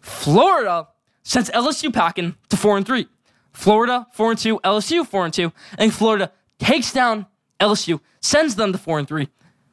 [0.00, 0.88] Florida
[1.22, 3.06] sends LSU packing to four and three.
[3.52, 7.26] Florida four and two, LSU four and two, and Florida takes down
[7.60, 9.28] LSU, sends them to four and three.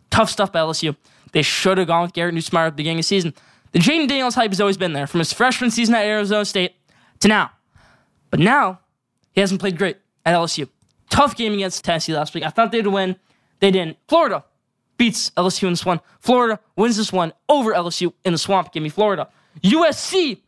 [0.09, 0.95] Tough stuff by LSU.
[1.31, 3.33] They should have gone with Garrett Nussmeier at the beginning of the season.
[3.71, 6.75] The Jayden Daniels hype has always been there from his freshman season at Arizona State
[7.19, 7.51] to now.
[8.29, 8.79] But now,
[9.33, 10.69] he hasn't played great at LSU.
[11.09, 12.43] Tough game against Tennessee last week.
[12.45, 13.17] I thought they'd win.
[13.59, 13.97] They didn't.
[14.07, 14.45] Florida
[14.97, 15.99] beats LSU in this one.
[16.19, 18.71] Florida wins this one over LSU in the swamp.
[18.71, 19.29] Give me Florida.
[19.61, 20.39] USC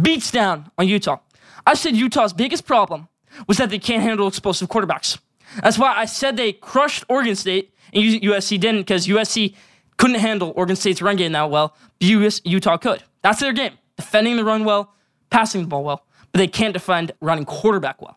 [0.00, 1.18] beats down on Utah.
[1.66, 3.08] I said Utah's biggest problem
[3.46, 5.18] was that they can't handle explosive quarterbacks.
[5.62, 9.54] That's why I said they crushed Oregon State and USC didn't because USC
[9.96, 11.74] couldn't handle Oregon State's run game that well.
[12.00, 13.02] US, Utah could.
[13.22, 13.72] That's their game.
[13.96, 14.94] Defending the run well,
[15.30, 18.16] passing the ball well, but they can't defend running quarterback well.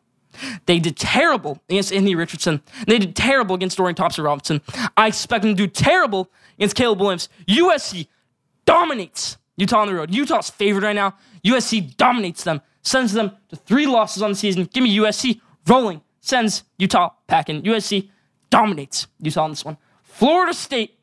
[0.65, 2.61] They did terrible against Anthony Richardson.
[2.88, 4.61] They did terrible against Dorian Thompson Robinson.
[4.95, 7.29] I expect them to do terrible against Caleb Williams.
[7.47, 8.07] USC
[8.65, 10.13] dominates Utah on the road.
[10.13, 11.15] Utah's favored right now.
[11.43, 14.69] USC dominates them, sends them to three losses on the season.
[14.71, 17.61] Give me USC rolling, sends Utah packing.
[17.63, 18.09] USC
[18.49, 19.78] dominates Utah on this one.
[20.03, 20.97] Florida State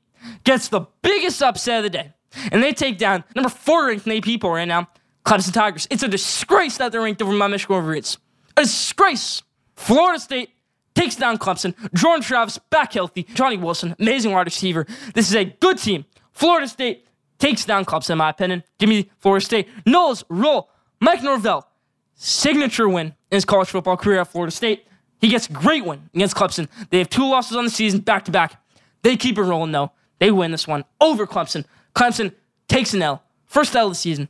[0.45, 2.13] gets the biggest upset of the day,
[2.51, 4.89] and they take down number four ranked in AP poll right now,
[5.25, 5.87] Clemson Tigers.
[5.91, 8.19] It's a disgrace that they're ranked over my Michigan Wolverines.
[8.57, 9.43] A disgrace.
[9.77, 10.51] Florida State
[10.95, 11.75] takes down Clemson.
[11.95, 13.23] Jordan Travis back healthy.
[13.35, 14.87] Johnny Wilson, amazing wide receiver.
[15.15, 16.05] This is a good team.
[16.33, 17.07] Florida State
[17.39, 18.65] takes down Clemson, in my opinion.
[18.79, 19.69] Give me Florida State.
[19.85, 20.71] Noles, roll.
[21.01, 21.69] Mike Norvell,
[22.15, 24.88] signature win in his college football career at Florida State.
[25.21, 26.69] He gets a great win against Clemson.
[26.91, 28.61] They have two losses on the season, back to back.
[29.03, 29.93] They keep it rolling though.
[30.19, 31.65] They win this one over Clemson.
[31.95, 32.33] Clemson
[32.69, 33.23] takes an L.
[33.47, 34.29] First L of the season.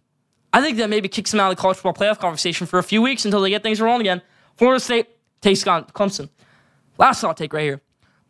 [0.53, 2.83] I think that maybe kicks them out of the college football playoff conversation for a
[2.83, 4.23] few weeks until they get things rolling again.
[4.57, 5.09] Florida State
[5.41, 6.31] takes on Clemson.
[6.97, 7.81] Last thought take right here.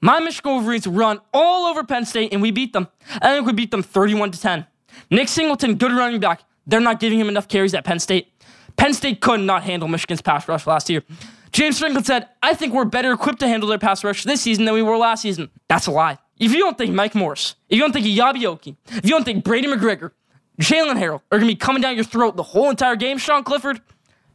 [0.00, 2.88] My Michigan Wolverines run all over Penn State and we beat them.
[3.20, 4.66] I think we beat them 31 to 10.
[5.10, 6.42] Nick Singleton, good running back.
[6.66, 8.32] They're not giving him enough carries at Penn State.
[8.76, 11.02] Penn State could not handle Michigan's pass rush last year.
[11.52, 14.64] James Franklin said, I think we're better equipped to handle their pass rush this season
[14.64, 15.50] than we were last season.
[15.68, 16.18] That's a lie.
[16.38, 19.24] If you don't think Mike Morris, if you don't think Eyabi Okie, if you don't
[19.24, 20.12] think Braiden McGregor,
[20.60, 23.44] Jaylen Harrell are going to be coming down your throat the whole entire game, Sean
[23.44, 23.80] Clifford,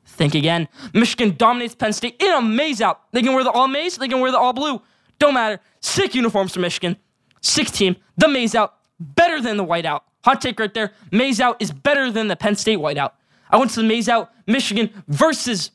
[0.05, 0.68] think again.
[0.93, 3.01] Michigan dominates Penn State in a maize out.
[3.11, 4.82] They can wear the all maize, they can wear the all blue.
[5.20, 5.59] Don't matter.
[5.80, 6.97] Sick uniforms for Michigan.
[7.41, 10.05] Six team, the maize out, better than the white out.
[10.24, 10.91] Hot take right there.
[11.11, 13.11] Maize out is better than the Penn State whiteout.
[13.49, 15.72] I went to the maize out, Michigan versus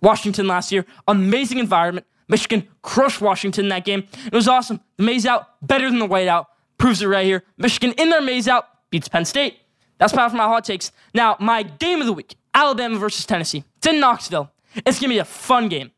[0.00, 0.84] Washington last year.
[1.06, 2.06] Amazing environment.
[2.28, 4.06] Michigan crushed Washington in that game.
[4.26, 4.80] It was awesome.
[4.96, 6.46] The maize out, better than the whiteout.
[6.76, 7.44] Proves it right here.
[7.56, 9.58] Michigan in their maize out beats Penn State.
[9.98, 10.92] That's part of my hot takes.
[11.14, 13.64] Now, my game of the week Alabama versus Tennessee.
[13.78, 14.50] It's in Knoxville.
[14.74, 15.90] It's going to be a fun game.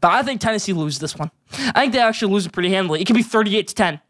[0.00, 1.30] But I think Tennessee loses this one.
[1.52, 3.00] I think they actually lose it pretty handily.
[3.00, 4.00] It could be 38 to 10.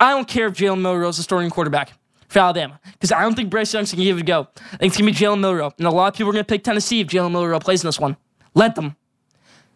[0.00, 1.92] I don't care if Jalen Milroe is the starting quarterback
[2.28, 4.48] for Alabama because I don't think Bryce Young's going to give it a go.
[4.56, 5.72] I think it's going to be Jalen Milroe.
[5.78, 7.88] And a lot of people are going to pick Tennessee if Jalen Milroe plays in
[7.88, 8.16] this one.
[8.56, 8.96] Let them.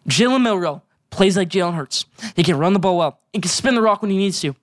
[0.09, 2.05] Jalen Milroe plays like Jalen Hurts.
[2.35, 3.19] He can run the ball well.
[3.31, 4.55] He can spin the rock when he needs to.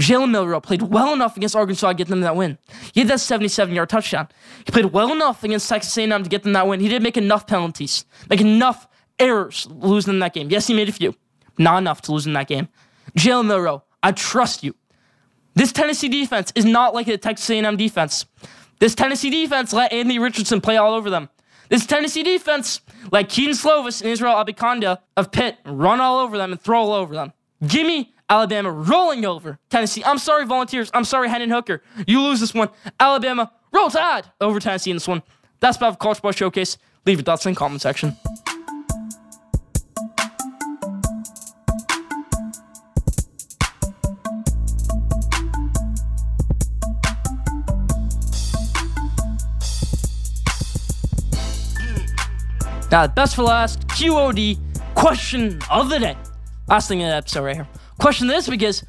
[0.00, 2.58] Jalen Milroe played well enough against Arkansas to get them that win.
[2.94, 4.28] He had that 77-yard touchdown.
[4.64, 6.80] He played well enough against Texas A&M to get them that win.
[6.80, 8.88] He didn't make enough penalties, make enough
[9.18, 10.50] errors losing in that game.
[10.50, 11.14] Yes, he made a few,
[11.58, 12.68] not enough to lose in that game.
[13.16, 14.74] Jalen Milroe, I trust you.
[15.54, 18.24] This Tennessee defense is not like a Texas A&M defense.
[18.80, 21.28] This Tennessee defense let Andy Richardson play all over them.
[21.68, 26.52] This Tennessee defense like Kedon Slovis and Israel Abanikanda of Pitt run all over them
[26.52, 27.32] and throw all over them.
[27.66, 30.02] Give me Alabama rolling over Tennessee.
[30.04, 30.90] I'm sorry, Volunteers.
[30.94, 31.82] I'm sorry, Hendon Hooker.
[32.06, 32.68] You lose this one.
[32.98, 35.22] Alabama roll tide over Tennessee in this one.
[35.60, 36.78] That's about the College Ball Showcase.
[37.06, 38.16] Leave your thoughts in the comment section.
[52.94, 54.56] Now, best for last, QOD
[54.94, 56.16] question of the day.
[56.68, 57.66] Last thing in the episode right here.
[57.98, 58.84] Question this because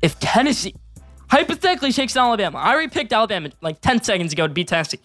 [0.00, 0.76] if Tennessee
[1.28, 5.00] hypothetically takes down Alabama, I already picked Alabama like 10 seconds ago to beat Tennessee.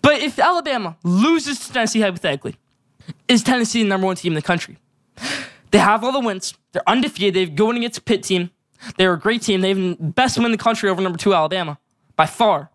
[0.00, 2.56] But if Alabama loses to Tennessee hypothetically,
[3.28, 4.78] is Tennessee the number one team in the country?
[5.70, 6.54] They have all the wins.
[6.72, 7.34] They're undefeated.
[7.34, 8.48] They've going against a Pitt team.
[8.96, 9.60] They're a great team.
[9.60, 11.78] They have the best win in the country over number two Alabama
[12.16, 12.70] by far.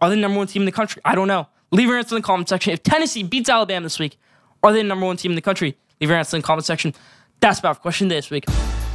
[0.00, 1.02] Are they the number one team in the country?
[1.04, 1.48] I don't know.
[1.72, 2.72] Leave your answer in the comment section.
[2.72, 4.18] If Tennessee beats Alabama this week,
[4.62, 5.76] are they the number one team in the country?
[6.00, 6.94] Leave your answer in the comment section.
[7.40, 8.44] That's about the question this week.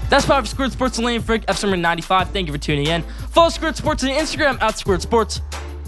[0.09, 2.29] That's about for Squared Sports and Lane Frick, episode number 95.
[2.29, 3.01] Thank you for tuning in.
[3.31, 5.41] Follow Squared Sports on Instagram at Squared Sports.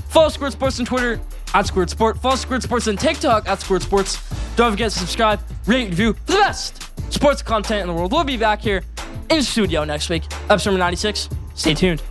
[0.09, 1.19] Follow Squared Sports on Twitter
[1.53, 2.17] at Squared Sport.
[2.19, 4.17] Follow Squared Sports on TikTok at Squared Sports.
[4.55, 6.83] Don't forget to subscribe, rate, and review for the best
[7.13, 8.11] sports content in the world.
[8.11, 8.83] We'll be back here
[9.29, 11.29] in studio next week, episode number 96.
[11.53, 12.01] Stay tuned.